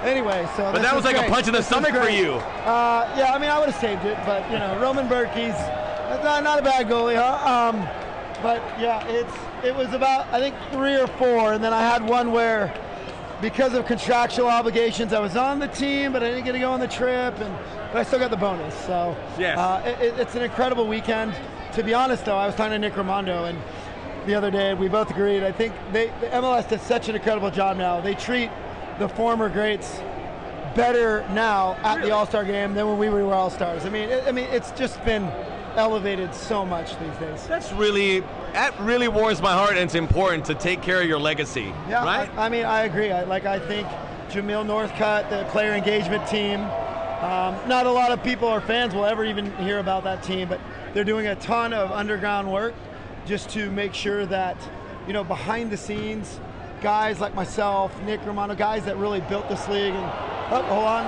[0.07, 2.33] Anyway, so But that was like a punch in the stomach for you.
[2.33, 5.57] Uh, yeah, I mean, I would have saved it, but you know, Roman Bürki's
[6.23, 7.69] not, not a bad goalie, huh?
[7.71, 7.81] Um,
[8.41, 9.33] but yeah, it's
[9.65, 12.73] it was about I think three or four, and then I had one where
[13.41, 16.71] because of contractual obligations, I was on the team, but I didn't get to go
[16.71, 17.53] on the trip, and
[17.91, 18.73] but I still got the bonus.
[18.85, 19.57] So Yes.
[19.57, 21.33] uh, it- it's an incredible weekend.
[21.73, 23.59] To be honest, though, I was talking to Nick Rimando and
[24.25, 25.43] the other day, we both agreed.
[25.43, 27.99] I think they the MLS does such an incredible job now.
[28.01, 28.49] They treat
[28.99, 29.99] the former greats
[30.75, 33.85] better now at the All Star game than when we were All Stars.
[33.85, 35.23] I mean, it, I mean, it's just been
[35.75, 37.47] elevated so much these days.
[37.47, 38.21] That's really
[38.53, 41.73] that really warms my heart, and it's important to take care of your legacy.
[41.87, 42.29] Yeah, right.
[42.37, 43.11] I, I mean, I agree.
[43.11, 43.87] I, like I think
[44.29, 46.61] Jamil Northcutt, the player engagement team.
[47.17, 50.47] Um, not a lot of people or fans will ever even hear about that team,
[50.47, 50.59] but
[50.93, 52.75] they're doing a ton of underground work
[53.25, 54.55] just to make sure that
[55.07, 56.39] you know behind the scenes,
[56.81, 59.93] guys like myself, Nick Rimando, guys that really built this league.
[59.93, 60.05] And
[60.51, 61.03] oh, hold on.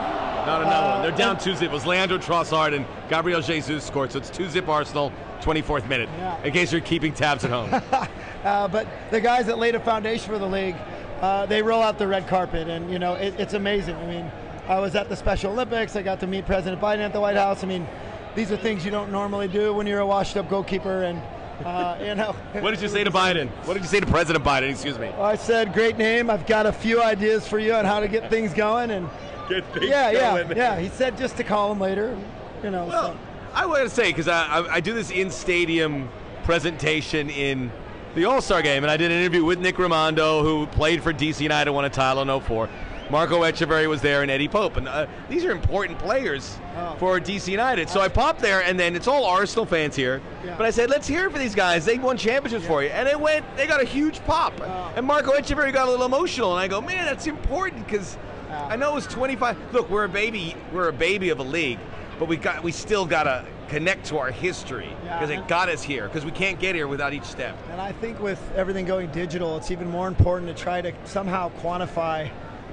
[0.45, 1.01] Not another uh, one.
[1.03, 1.69] They're down two zip.
[1.69, 6.09] It was Leandro Trossard and Gabriel Jesus scored, so it's two zip Arsenal, 24th minute.
[6.17, 6.43] Yeah.
[6.43, 7.69] In case you're keeping tabs at home.
[8.43, 10.75] uh, but the guys that laid a foundation for the league,
[11.21, 13.95] uh, they roll out the red carpet, and you know it, it's amazing.
[13.95, 14.31] I mean,
[14.67, 15.95] I was at the Special Olympics.
[15.95, 17.63] I got to meet President Biden at the White House.
[17.63, 17.87] I mean,
[18.35, 21.21] these are things you don't normally do when you're a washed-up goalkeeper, and
[21.65, 22.31] uh, you know.
[22.61, 23.49] what did you say to Biden?
[23.65, 24.69] What did you say to President Biden?
[24.69, 25.07] Excuse me.
[25.07, 26.29] I said, "Great name.
[26.29, 29.09] I've got a few ideas for you on how to get things going." And
[29.49, 30.49] get things yeah, going.
[30.49, 30.79] Yeah, yeah.
[30.79, 32.17] He said just to call him later.
[32.63, 32.85] You know.
[32.85, 33.19] Well, so.
[33.53, 36.09] I want to say because I, I, I do this in stadium
[36.43, 37.71] presentation in
[38.15, 41.13] the All Star game, and I did an interview with Nick Rimando, who played for
[41.13, 42.69] DC United, won a title in 04.
[43.09, 46.95] Marco Etcheverry was there, and Eddie Pope, and uh, these are important players oh.
[46.99, 47.89] for DC United.
[47.89, 50.21] So I popped there, and then it's all Arsenal fans here.
[50.45, 50.55] Yeah.
[50.55, 51.85] But I said, let's hear it for these guys.
[51.85, 52.69] They won championships yeah.
[52.69, 53.45] for you, and it went.
[53.57, 54.93] They got a huge pop, oh.
[54.95, 58.17] and Marco Etcheverry got a little emotional, and I go, man, that's important because
[58.51, 59.73] I know it was 25.
[59.73, 60.55] Look, we're a baby.
[60.71, 61.79] We're a baby of a league,
[62.19, 65.81] but we got we still gotta connect to our history because yeah, it got us
[65.81, 67.57] here because we can't get here without each step.
[67.71, 71.51] And I think with everything going digital, it's even more important to try to somehow
[71.61, 72.29] quantify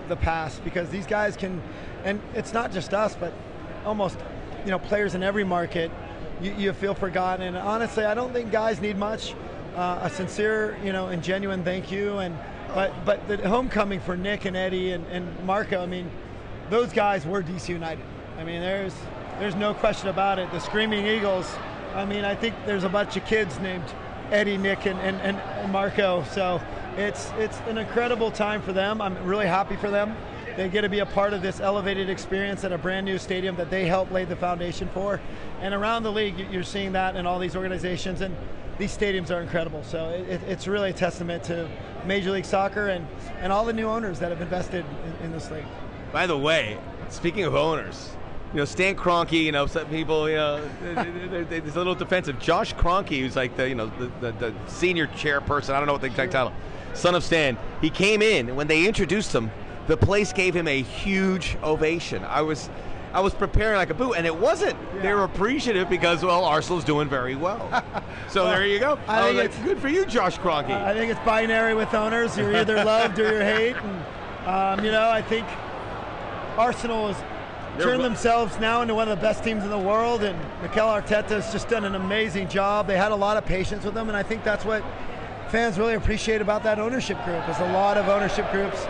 [0.09, 1.63] the past because these guys can,
[2.05, 3.33] and it's not just us, but
[3.85, 4.19] almost
[4.65, 5.91] you know players in every market.
[6.41, 9.35] You, you feel forgotten, and honestly, I don't think guys need much.
[9.75, 12.37] Uh, a sincere, you know, and genuine thank you, and
[12.75, 16.11] but but the homecoming for Nick and Eddie and, and Marco, I mean,
[16.71, 18.05] those guys were DC United.
[18.39, 18.95] I mean, there's
[19.39, 20.51] there's no question about it.
[20.51, 21.55] The Screaming Eagles.
[21.95, 23.85] I mean, I think there's a bunch of kids named
[24.31, 26.25] Eddie, Nick, and, and, and Marco.
[26.33, 26.61] So
[26.97, 29.01] it's it's an incredible time for them.
[29.01, 30.17] I'm really happy for them.
[30.57, 33.57] They get to be a part of this elevated experience at a brand new stadium
[33.57, 35.21] that they helped lay the foundation for.
[35.61, 38.23] And around the league, you're seeing that in all these organizations.
[38.23, 38.35] And
[38.79, 39.83] these stadiums are incredible.
[39.85, 41.69] So it, it's really a testament to
[42.07, 43.07] Major League Soccer and,
[43.41, 44.85] and all the new owners that have invested
[45.21, 45.67] in, in this league.
[46.11, 46.79] By the way,
[47.11, 48.11] speaking of owners,
[48.53, 50.67] you know, Stan Kroenke, you know, some people, you know,
[51.51, 52.39] it's a little defensive.
[52.39, 55.93] Josh Kroenke, who's like the, you know, the, the, the senior chairperson, I don't know
[55.93, 56.55] what the exact title,
[56.97, 59.51] son of Stan, he came in, and when they introduced him,
[59.87, 62.25] the place gave him a huge ovation.
[62.25, 62.69] I was
[63.13, 64.77] I was preparing like a boo, and it wasn't.
[64.97, 65.03] Yeah.
[65.03, 67.61] They were appreciative because well, Arsenal's doing very well.
[68.29, 68.99] so well, there you go.
[69.09, 70.71] I think it's good for you, Josh Kroenke.
[70.71, 72.37] I think it's binary with owners.
[72.37, 75.47] You're either loved or you're hate, and um, you know I think
[76.59, 80.39] Arsenal has turned themselves now into one of the best teams in the world, and
[80.63, 82.87] Mikel Arteta has just done an amazing job.
[82.87, 84.83] They had a lot of patience with them, and I think that's what
[85.57, 87.43] fans really appreciate about that ownership group.
[87.47, 88.87] There's a lot of ownership groups.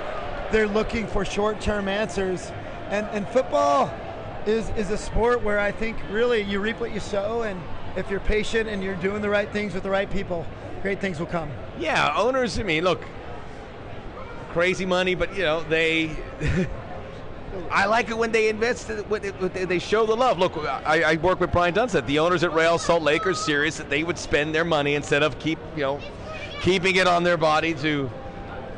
[0.50, 2.50] They're looking for short-term answers,
[2.90, 3.88] and, and football
[4.46, 7.62] is is a sport where I think really you reap what you sow, and
[7.94, 10.44] if you're patient and you're doing the right things with the right people,
[10.82, 11.48] great things will come.
[11.78, 12.58] Yeah, owners.
[12.58, 13.04] I mean, look,
[14.50, 16.16] crazy money, but you know they.
[17.70, 20.40] I like it when they invest, when they show the love.
[20.40, 22.06] Look, I, I work with Brian Dunseth.
[22.06, 25.22] The owners at Real Salt Lake are serious that they would spend their money instead
[25.22, 26.00] of keep, you know,
[26.60, 28.10] keeping it on their body to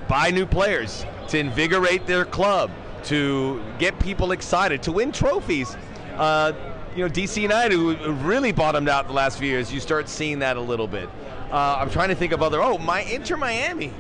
[0.09, 2.71] buy new players, to invigorate their club,
[3.05, 5.77] to get people excited, to win trophies.
[6.17, 6.53] Uh,
[6.97, 10.41] you know, DC United, who really bottomed out the last few years, you start seeing
[10.41, 11.09] that a little bit.
[11.51, 12.61] Uh, I'm trying to think of other.
[12.61, 13.93] Oh, my Inter Miami,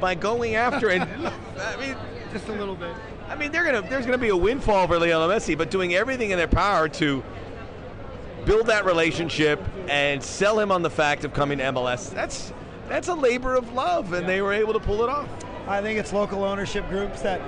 [0.00, 1.02] by going after and
[1.58, 1.96] I mean,
[2.32, 2.94] just a little bit.
[3.28, 6.30] I mean, they're gonna there's gonna be a windfall for Lionel Messi, but doing everything
[6.30, 7.22] in their power to
[8.44, 12.10] build that relationship and sell him on the fact of coming to MLS.
[12.10, 12.52] That's
[12.88, 14.28] that's a labor of love, and yeah.
[14.28, 15.28] they were able to pull it off.
[15.66, 17.40] I think it's local ownership groups that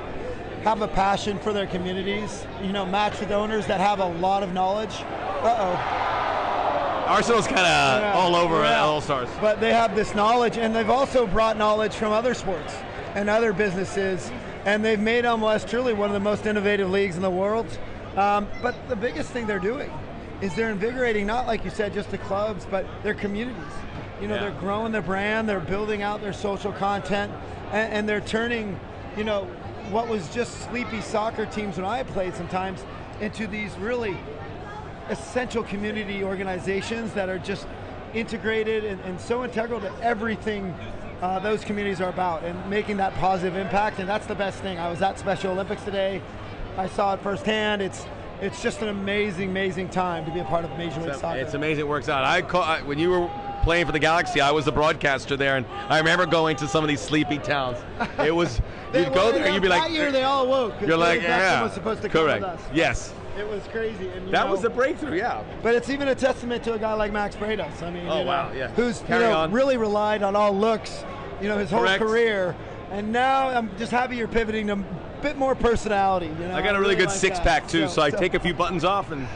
[0.63, 4.43] have a passion for their communities, you know, match with owners that have a lot
[4.43, 4.95] of knowledge.
[5.43, 6.07] Uh oh.
[7.07, 8.81] Arsenal's kind of yeah, all over yeah.
[8.81, 9.29] All Stars.
[9.41, 12.75] But they have this knowledge, and they've also brought knowledge from other sports
[13.15, 14.31] and other businesses,
[14.65, 17.67] and they've made MLS truly one of the most innovative leagues in the world.
[18.17, 19.91] Um, but the biggest thing they're doing
[20.41, 23.63] is they're invigorating, not like you said, just the clubs, but their communities.
[24.21, 24.43] You know, yeah.
[24.43, 27.33] they're growing their brand, they're building out their social content,
[27.73, 28.79] and, and they're turning,
[29.17, 29.45] you know,
[29.91, 32.85] what was just sleepy soccer teams when I played sometimes
[33.21, 34.17] into these really
[35.09, 37.67] essential community organizations that are just
[38.15, 40.75] integrated and, and so integral to everything
[41.23, 43.99] uh, those communities are about and making that positive impact.
[43.99, 44.79] And that's the best thing.
[44.79, 46.21] I was at Special Olympics today.
[46.77, 47.83] I saw it firsthand.
[47.83, 48.05] It's
[48.43, 51.39] it's just an amazing, amazing time to be a part of Major League Soccer.
[51.39, 51.81] it's amazing.
[51.81, 52.23] It works out.
[52.25, 53.31] I, call, I when you were
[53.67, 56.85] playing for the Galaxy, I was the broadcaster there, and I remember going to some
[56.85, 57.77] of these sleepy towns.
[58.25, 58.61] It was
[58.95, 60.75] you'd go there, and you'd be like, that year they all woke.
[60.81, 62.43] you're like, yeah, was supposed to come correct.
[62.43, 62.63] with us.
[62.73, 64.07] Yes, It was crazy.
[64.11, 65.17] And, you that know, was the breakthrough.
[65.17, 65.43] Yeah.
[65.65, 67.83] But it's even a testament to a guy like Max Bretos.
[67.83, 68.69] I mean, Oh, you know, wow, yeah.
[68.69, 69.51] who's Carry you know on.
[69.51, 71.05] really relied on all looks,
[71.43, 72.01] you know, his whole Correct.
[72.01, 72.55] career.
[72.93, 76.27] And now I'm just happy you're pivoting to a bit more personality.
[76.29, 77.45] You know, I got a really good like six that.
[77.63, 79.27] pack too, so, I take a few buttons off and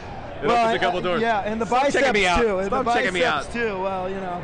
[0.43, 1.21] it opens a couple I- doors.
[1.21, 2.41] Yeah, and the Stop biceps out.
[2.41, 2.57] too.
[2.59, 3.53] and Stop the checking me biceps out.
[3.53, 3.79] too.
[3.81, 4.43] Well, you know,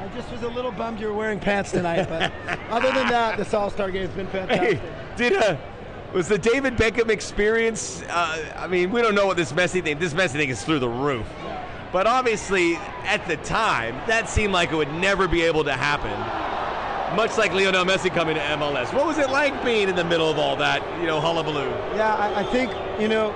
[0.00, 2.32] I just was a little bummed you were wearing pants tonight, but
[2.70, 4.78] other than that, this All Star game's been fantastic.
[4.78, 5.56] Hey, did uh,
[6.12, 8.02] was the David Beckham experience?
[8.08, 9.98] Uh, I mean, we don't know what this Messi thing.
[9.98, 11.26] This Messi thing is through the roof.
[11.92, 16.10] But obviously, at the time, that seemed like it would never be able to happen.
[17.16, 18.92] Much like Lionel Messi coming to MLS.
[18.92, 21.68] What was it like being in the middle of all that, you know, hullabaloo?
[21.94, 23.30] Yeah, I, I think you know,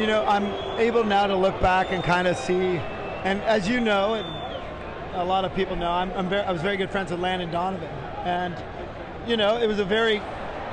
[0.00, 0.46] you know, I'm
[0.78, 2.78] able now to look back and kind of see,
[3.24, 4.26] and as you know, and
[5.16, 7.50] a lot of people know, I'm, I'm very, I was very good friends with Landon
[7.50, 7.88] Donovan,
[8.24, 8.56] and
[9.26, 10.22] you know, it was a very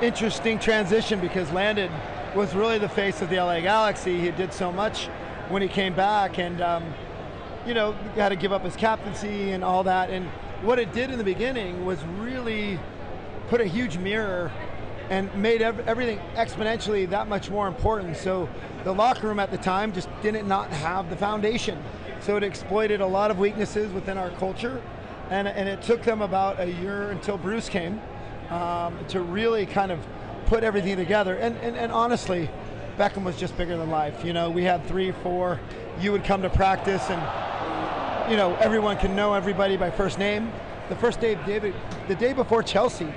[0.00, 1.90] interesting transition because Landon
[2.36, 4.20] was really the face of the LA Galaxy.
[4.20, 5.06] He did so much
[5.48, 6.84] when he came back, and um,
[7.66, 10.08] you know, had to give up his captaincy and all that.
[10.10, 10.26] And
[10.62, 12.78] what it did in the beginning was really
[13.48, 14.52] put a huge mirror
[15.10, 18.16] and made ev- everything exponentially that much more important.
[18.16, 18.48] So
[18.86, 21.82] the locker room at the time just didn't not have the foundation.
[22.20, 24.80] So it exploited a lot of weaknesses within our culture.
[25.28, 28.00] And, and it took them about a year until Bruce came
[28.48, 29.98] um, to really kind of
[30.46, 31.34] put everything together.
[31.34, 32.48] And, and, and honestly,
[32.96, 34.24] Beckham was just bigger than life.
[34.24, 35.58] You know, we had three, four.
[36.00, 40.52] You would come to practice and you know, everyone can know everybody by first name.
[40.90, 41.74] The first day, David,
[42.06, 43.12] the day before Chelsea,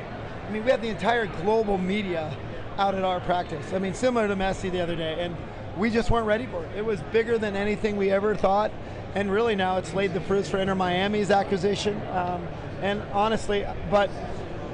[0.47, 2.35] I mean, we had the entire global media
[2.79, 3.71] out at our practice.
[3.73, 5.35] I mean, similar to Messi the other day, and
[5.79, 6.69] we just weren't ready for it.
[6.77, 8.71] It was bigger than anything we ever thought,
[9.15, 11.99] and really now it's laid the fruits for Inter Miami's acquisition.
[12.11, 12.47] Um,
[12.81, 14.09] and honestly, but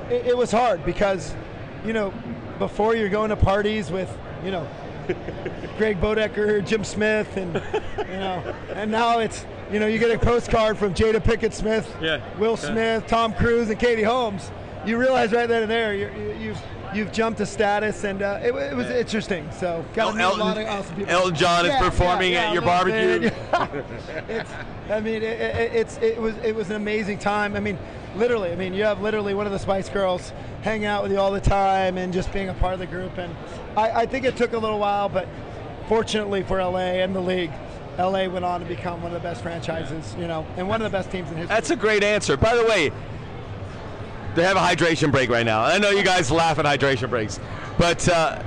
[0.09, 1.33] it, it was hard because,
[1.85, 2.13] you know,
[2.59, 4.67] before you're going to parties with, you know,
[5.77, 7.53] Greg Bodecker, Jim Smith, and
[7.99, 11.95] you know, and now it's you know you get a postcard from Jada Pinkett Smith,
[12.01, 12.21] Yeah.
[12.39, 12.71] Will Yeah.
[12.71, 14.49] Smith, Tom Cruise, and Katie Holmes.
[14.83, 16.61] You realize right then and there you, you've
[16.95, 19.49] you've jumped a status, and uh, it, it was interesting.
[19.51, 21.11] So got to meet a lot of awesome people.
[21.11, 23.29] Elton John is performing yeah, at your barbecue.
[24.29, 24.51] it's,
[24.89, 27.55] I mean, it, it, it's it was it was an amazing time.
[27.55, 27.77] I mean,
[28.15, 28.51] literally.
[28.51, 30.31] I mean, you have literally one of the Spice Girls
[30.61, 33.17] hanging out with you all the time and just being a part of the group.
[33.17, 33.35] And
[33.77, 35.27] I, I think it took a little while, but
[35.87, 37.51] fortunately for LA and the league,
[37.97, 40.91] LA went on to become one of the best franchises, you know, and one of
[40.91, 41.55] the best teams in history.
[41.55, 42.35] That's a great answer.
[42.35, 42.91] By the way,
[44.35, 45.63] they have a hydration break right now.
[45.63, 47.39] I know you guys laugh at hydration breaks,
[47.77, 48.41] but uh,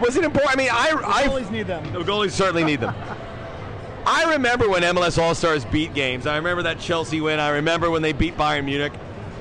[0.00, 0.52] was it important?
[0.52, 1.82] I mean, I, I always need them.
[1.92, 2.94] The goalies certainly need them.
[4.06, 6.26] I remember when MLS All Stars beat games.
[6.26, 7.40] I remember that Chelsea win.
[7.40, 8.92] I remember when they beat Bayern Munich.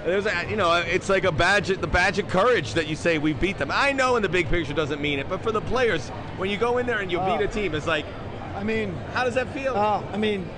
[0.06, 3.17] There's, a, you know, it's like a badge, the badge of courage that you say
[3.17, 3.71] we beat them.
[3.73, 6.58] I know in the big picture doesn't mean it, but for the players, when you
[6.58, 7.38] go in there and you Oh.
[7.38, 8.06] beat a team, it's like,
[8.56, 9.73] I mean, how does that feel?
[9.75, 10.49] Oh, I mean,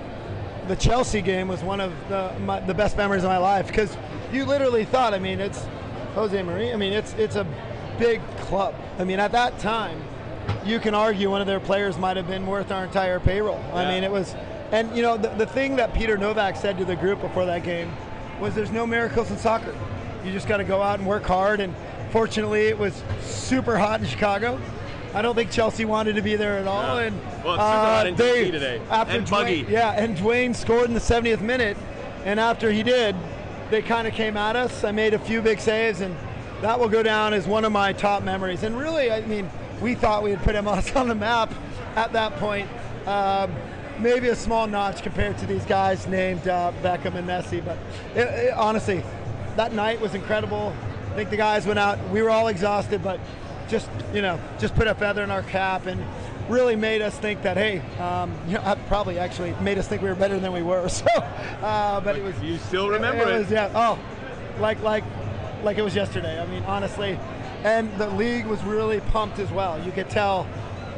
[0.68, 3.96] the Chelsea game was one of the, my, the best memories of my life because
[4.32, 5.64] you literally thought, I mean, it's
[6.14, 6.74] Jose Mourinho.
[6.74, 7.46] I mean, it's it's a
[7.98, 8.74] big club.
[8.98, 10.02] I mean, at that time,
[10.64, 13.62] you can argue one of their players might have been worth our entire payroll.
[13.72, 14.34] I mean, it was,
[14.72, 17.62] and you know, the, the thing that Peter Nowak said to the group before that
[17.62, 17.92] game
[18.40, 19.74] was, "There's no miracles in soccer.
[20.24, 21.74] You just got to go out and work hard." And
[22.10, 24.60] fortunately, it was super hot in Chicago.
[25.16, 26.98] I don't think Chelsea wanted to be there at all, No.
[26.98, 28.82] and Well, hot they today.
[28.90, 29.66] after And Dwayne- buggy.
[29.70, 31.78] yeah, and Dwayne scored in the 70th minute,
[32.26, 33.16] and after he did,
[33.70, 34.84] they kind of came at us.
[34.84, 36.14] I made a few big saves, and
[36.60, 38.62] that will go down as one of my top memories.
[38.62, 39.48] And really, I mean,
[39.80, 41.50] we thought we had put MLS on the map
[41.96, 42.68] at that point.
[43.06, 43.50] Um,
[43.98, 47.78] maybe a small notch compared to these guys named uh, Beckham and Messi, but
[48.14, 49.02] it, it- honestly,
[49.56, 50.74] that night was incredible.
[51.10, 51.98] I think the guys went out.
[52.10, 53.18] We were all exhausted, but
[53.68, 56.02] just you know, just put a feather in our cap and
[56.48, 60.08] really made us think that hey, um, you know, probably actually made us think we
[60.08, 60.88] were better than we were.
[60.96, 61.06] So,
[61.62, 63.38] uh, but it was you still remember it.
[63.38, 63.70] was, yeah.
[63.74, 63.98] Oh,
[64.60, 65.04] like like
[65.62, 66.40] like it was yesterday.
[66.40, 67.18] I mean, honestly,
[67.64, 69.82] and the league was really pumped as well.
[69.84, 70.46] You could tell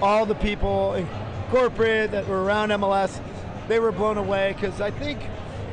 [0.00, 1.08] all the people in
[1.50, 3.20] corporate that were around MLS,
[3.66, 5.18] they were blown away because I think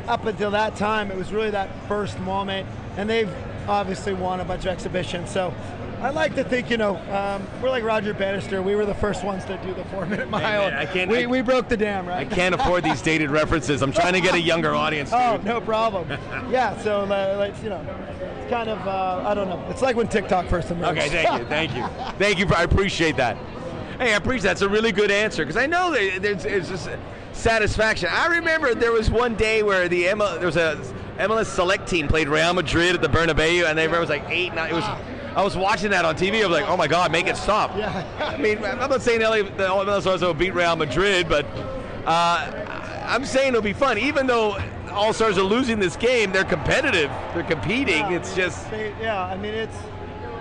[0.08, 2.68] up until that time it was really that first moment,
[2.98, 3.32] and they've
[3.68, 5.32] obviously won a bunch of exhibitions.
[5.32, 5.54] So.
[6.06, 8.62] I like to think, you know, um, we're like Roger Bannister.
[8.62, 10.70] We were the first ones to do the four-minute mile.
[10.70, 12.28] man, I can't- We, I- we broke the dam, right?
[12.32, 13.82] I can't afford these dated references.
[13.82, 15.10] I'm trying to get a younger audience.
[15.12, 16.08] Oh, no problem.
[16.52, 17.84] yeah, so uh, like, you know,
[18.40, 19.66] it's kind of uh, I don't know.
[19.72, 20.96] It's like when TikTok first emerged.
[21.00, 21.84] Okay, thank you, thank you,
[22.20, 22.48] thank you.
[22.48, 23.36] For, I appreciate that.
[23.98, 26.88] Hey, I appreciate that's a really good answer because I know there's, there's just
[27.32, 28.10] satisfaction.
[28.12, 30.76] I remember there was one day where the ML, there was a
[31.18, 34.30] MLS select team played Real Madrid at the Bernabeu, and they remember it was like
[34.30, 34.70] eight, nine.
[34.70, 34.84] It was.
[35.36, 36.42] I was watching that on TV.
[36.44, 38.06] I was like, "Oh my God, make it stop!" Yeah.
[38.20, 41.46] I mean, I'm not saying LA, the MLS also beat Real Madrid, but
[42.06, 43.98] uh, I'm saying it'll be fun.
[43.98, 44.58] Even though
[44.92, 47.12] All Stars are losing this game, they're competitive.
[47.34, 47.98] They're competing.
[48.00, 49.24] Yeah, it's just they, yeah.
[49.26, 49.78] I mean, it's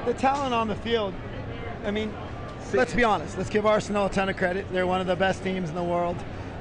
[0.07, 1.13] the talent on the field.
[1.85, 2.15] I mean,
[2.73, 3.37] let's be honest.
[3.37, 4.67] Let's give Arsenal a ton of credit.
[4.73, 6.17] They're one of the best teams in the world.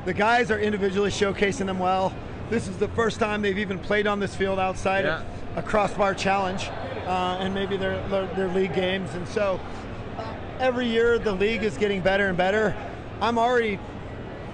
[0.06, 2.14] The guys are individually showcasing them well.
[2.50, 5.20] This is the first time they've even played on this field outside Yeah.
[5.22, 5.26] of
[5.56, 6.70] a crossbar challenge,
[7.06, 9.14] uh, and maybe their, their their league games.
[9.14, 9.60] And so,
[10.18, 12.76] uh, every year the league is getting better and better.
[13.22, 13.80] I'm already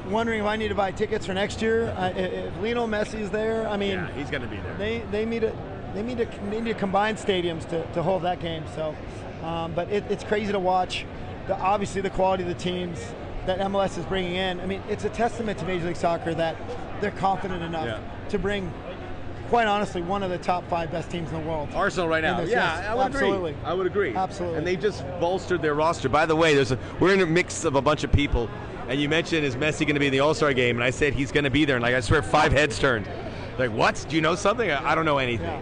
[0.08, 1.94] wondering if I need to buy tickets for next year.
[2.16, 4.76] If Lionel Messi is there, I mean, yeah, he's going to be there.
[4.78, 5.56] they they need to
[5.94, 8.64] they need to they need to combine stadiums to, to hold that game.
[8.76, 8.96] So,
[9.44, 11.06] um, but it, it's crazy to watch.
[11.48, 13.00] The, obviously, the quality of the teams
[13.46, 14.60] that MLS is bringing in.
[14.60, 16.56] I mean, it's a testament to Major League Soccer that
[17.02, 18.00] they're confident enough Yeah.
[18.30, 18.72] to bring,
[19.50, 21.70] quite honestly, one of the top five best teams in the world.
[21.74, 22.40] Arsenal right now.
[22.40, 23.52] This, yeah, yes, I would absolutely.
[23.52, 23.64] agree.
[23.66, 24.16] I would agree.
[24.16, 24.58] Absolutely.
[24.60, 26.08] And they just bolstered their roster.
[26.08, 28.50] By the way, there's a, we're in a mix of a bunch of people,
[28.88, 30.92] and you mentioned is Messi going to be in the All Star game, and I
[30.92, 33.08] said he's going to be there, and like I swear, five heads turned.
[33.58, 34.06] Like what?
[34.08, 34.70] Do you know something?
[34.72, 35.48] I I don't know anything.
[35.48, 35.62] Yeah.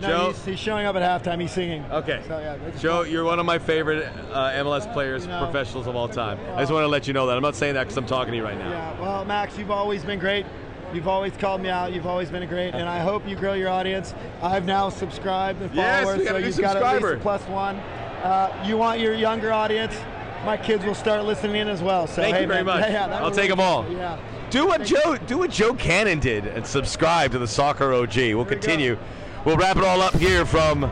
[0.00, 0.26] No, Joe.
[0.32, 1.40] he's, he's showing up at halftime.
[1.40, 1.84] He's singing.
[1.90, 2.22] Okay.
[2.26, 5.44] So yeah, Joe, you're one of my favorite uh, MLS players, You know.
[5.44, 6.38] professionals of all time.
[6.56, 7.36] I just want to let you know that.
[7.36, 8.70] I'm not saying that because I'm talking to you right now.
[8.70, 10.46] Yeah, well, Max, you've always been great.
[10.94, 11.92] You've always called me out.
[11.92, 14.14] You've always been great, and I hope you grow your audience.
[14.40, 17.42] I've now subscribed and Yes, followers, we got so you've got at least a plus
[17.48, 17.76] one.
[17.76, 19.94] Uh, you want your younger audience?
[20.44, 22.06] My kids will start listening in as well.
[22.06, 22.90] So Thank hey, you very man, much.
[22.90, 23.90] Yeah, I'll take really- them all.
[23.90, 24.18] Yeah.
[24.50, 28.16] Do what Joe do what Joe Cannon did and subscribe to the Soccer OG.
[28.16, 28.96] We'll we continue.
[29.44, 30.82] We'll wrap it all up here from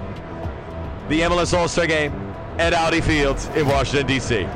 [1.08, 2.12] the MLS All Star Game
[2.58, 4.48] at Audi Field in Washington D.C.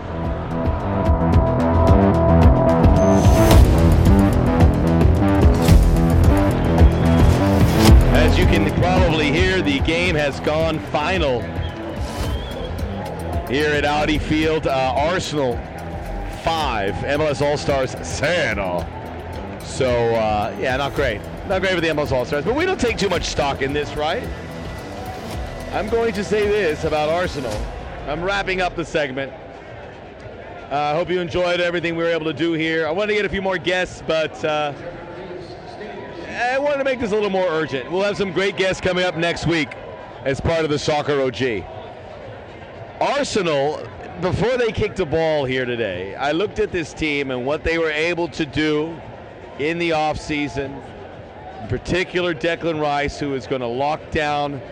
[8.37, 11.41] As you can probably hear, the game has gone final
[13.49, 14.67] here at Audi Field.
[14.67, 15.57] Uh, Arsenal
[16.43, 18.87] five, MLS All Stars Santa.
[19.65, 22.45] So uh, yeah, not great, not great for the MLS All Stars.
[22.45, 24.29] But we don't take too much stock in this, right?
[25.73, 27.59] I'm going to say this about Arsenal.
[28.07, 29.33] I'm wrapping up the segment.
[30.71, 32.87] Uh, I hope you enjoyed everything we were able to do here.
[32.87, 34.75] I wanted to get a few more guests, but uh,
[36.57, 37.93] I wanted to make this a little more urgent.
[37.93, 39.69] We'll have some great guests coming up next week
[40.25, 41.67] as part of the Soccer OG.
[42.99, 43.87] Arsenal,
[44.23, 47.77] before they kicked the ball here today, I looked at this team and what they
[47.77, 48.99] were able to do
[49.59, 50.83] in the offseason.
[51.61, 54.63] In particular, Declan Rice, who is going to lock down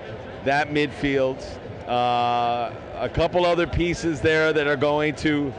[0.45, 1.45] that midfield.
[1.87, 5.53] Uh, a couple other pieces there that are going to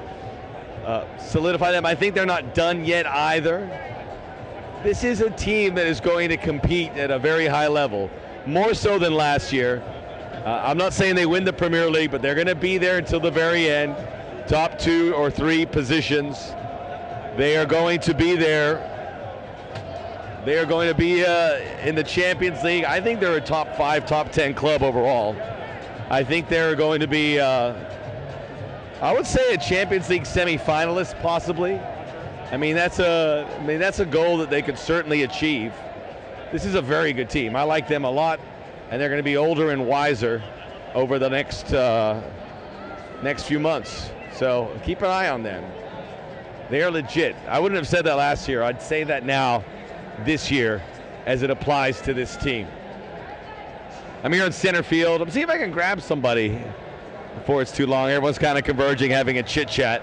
[0.85, 1.85] uh, solidify them.
[1.85, 3.94] I think they're not done yet either.
[4.85, 8.07] This is a team that is going to compete at a very high level,
[8.45, 9.81] more so than last year.
[10.45, 12.99] Uh, I'm not saying they win the Premier League, but they're going to be there
[12.99, 13.95] until the very end.
[14.47, 16.51] Top two or three positions.
[17.35, 18.75] They are going to be there.
[20.45, 22.83] They are going to be uh, in the Champions League.
[22.83, 25.35] I think they're a top five, top ten club overall.
[26.11, 27.73] I think they're going to be, uh,
[29.01, 31.81] I would say, a Champions League semifinalist, possibly.
[32.51, 35.73] I mean, that's a, I mean, that's a goal that they could certainly achieve.
[36.51, 37.55] This is a very good team.
[37.55, 38.39] I like them a lot,
[38.91, 40.43] and they're going to be older and wiser
[40.93, 42.21] over the next uh,
[43.23, 44.11] next few months.
[44.33, 45.63] So keep an eye on them.
[46.69, 47.35] They are legit.
[47.47, 48.63] I wouldn't have said that last year.
[48.63, 49.63] I'd say that now,
[50.23, 50.81] this year,
[51.25, 52.67] as it applies to this team.
[54.23, 55.21] I'm here in center field.
[55.21, 56.59] I'm seeing if I can grab somebody
[57.35, 58.09] before it's too long.
[58.09, 60.01] Everyone's kind of converging, having a chit chat.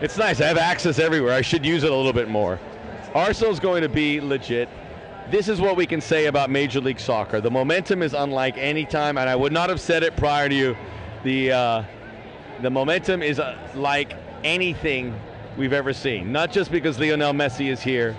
[0.00, 0.40] It's nice.
[0.40, 1.32] I have access everywhere.
[1.32, 2.60] I should use it a little bit more.
[3.14, 4.68] Arsenal's going to be legit.
[5.28, 7.40] This is what we can say about Major League Soccer.
[7.40, 10.54] The momentum is unlike any time, and I would not have said it prior to
[10.54, 10.76] you.
[11.24, 11.84] The uh,
[12.62, 15.18] the momentum is uh, like anything
[15.56, 16.30] we've ever seen.
[16.30, 18.16] Not just because Lionel Messi is here,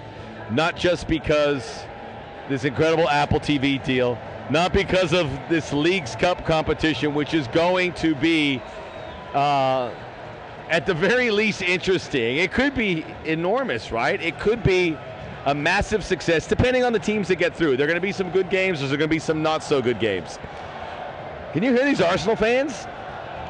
[0.51, 1.85] not just because
[2.49, 4.19] this incredible Apple TV deal,
[4.49, 8.61] not because of this Leagues Cup competition, which is going to be.
[9.33, 9.91] Uh,
[10.69, 12.37] at the very least interesting.
[12.37, 14.21] It could be enormous, right?
[14.21, 14.97] It could be
[15.45, 17.75] a massive success, depending on the teams that get through.
[17.75, 18.79] There are going to be some good games.
[18.79, 20.37] There's going to be some not so good games.
[21.53, 22.85] Can you hear these Arsenal fans?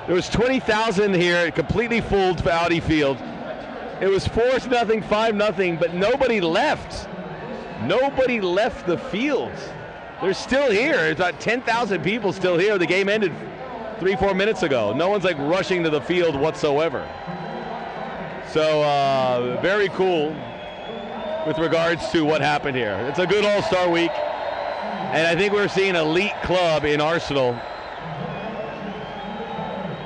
[0.06, 3.18] There was 20,000 here, completely full to Audi Field.
[4.02, 7.10] It was four nothing, five nothing, but nobody left.
[7.84, 9.52] Nobody left the field.
[10.22, 10.96] They're still here.
[10.96, 12.78] There's about 10,000 people still here.
[12.78, 13.34] The game ended
[14.00, 14.94] three, four minutes ago.
[14.94, 17.08] No one's like rushing to the field whatsoever.
[18.52, 20.36] So, uh, very cool
[21.46, 22.96] with regards to what happened here.
[23.10, 24.12] It's a good All Star week.
[24.12, 27.54] And I think we're seeing elite club in Arsenal.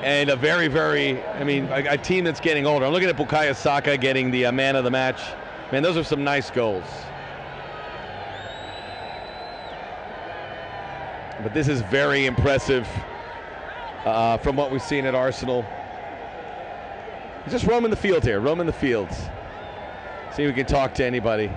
[0.04, 2.86] And a very, very, I mean, a, a team that's getting older.
[2.86, 5.22] I'm looking at Bukayo Saka getting the uh, man of the match.
[5.72, 6.84] Man, those are some nice goals.
[11.42, 12.88] But this is very impressive
[14.06, 15.66] uh, from what we've seen at Arsenal.
[17.50, 19.18] Just roaming the field here, roaming the fields.
[20.36, 21.52] See if we can talk to anybody.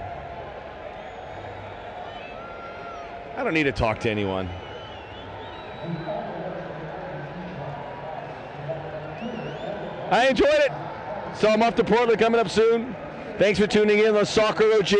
[3.37, 4.49] I don't need to talk to anyone.
[10.11, 10.73] I enjoyed it.
[11.35, 12.97] So I'm off to Portland coming up soon.
[13.39, 14.95] Thanks for tuning in on Soccer OG.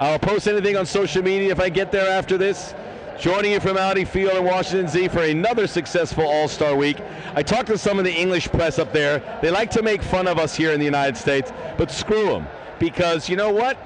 [0.00, 2.74] I'll post anything on social media if I get there after this.
[3.18, 5.08] Joining you from Audi Field in Washington, D.C.
[5.08, 7.00] for another successful All Star Week.
[7.34, 9.22] I talked to some of the English press up there.
[9.40, 12.46] They like to make fun of us here in the United States, but screw them.
[12.80, 13.78] Because you know what?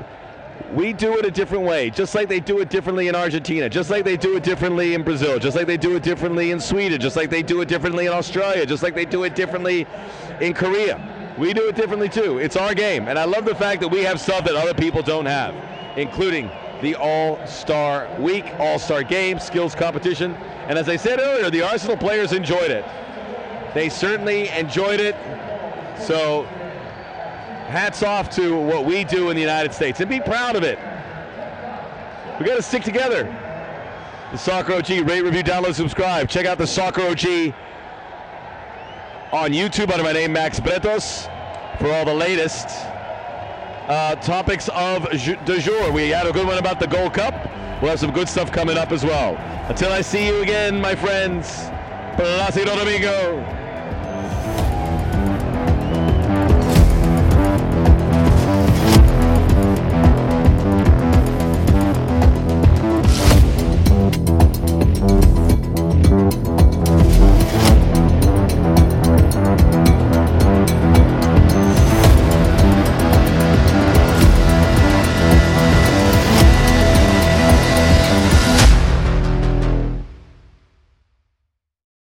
[0.73, 3.91] We do it a different way, just like they do it differently in Argentina, just
[3.91, 6.99] like they do it differently in Brazil, just like they do it differently in Sweden,
[6.99, 9.87] just like they do it differently in Australia, just like they do it differently
[10.41, 11.35] in Korea.
[11.39, 12.39] We do it differently too.
[12.39, 13.09] It's our game.
[13.09, 15.55] And I love the fact that we have stuff that other people don't have,
[15.99, 16.51] including
[16.83, 20.35] the All Star Week, All Star Game, skills competition.
[20.69, 22.85] And as I said earlier, the Arsenal players enjoyed it.
[23.75, 25.15] They certainly enjoyed it.
[26.01, 26.45] So
[27.69, 30.79] hats off to what we do in the United States and be proud of it.
[32.39, 33.25] We got to stick together.
[34.33, 36.29] The Soccer OG, rate, review, download, subscribe.
[36.29, 37.55] Check out the Soccer OG
[39.33, 41.25] on YouTube under my name, Max Bretos,
[41.79, 42.69] for all the latest
[43.89, 45.91] uh, topics of de jour.
[45.91, 47.35] We had a good one about the Gold Cup.
[47.81, 49.37] We'll have some good stuff coming up as well.
[49.69, 51.71] Until I see you again, my friends,
[52.17, 53.58] Placido Domingo.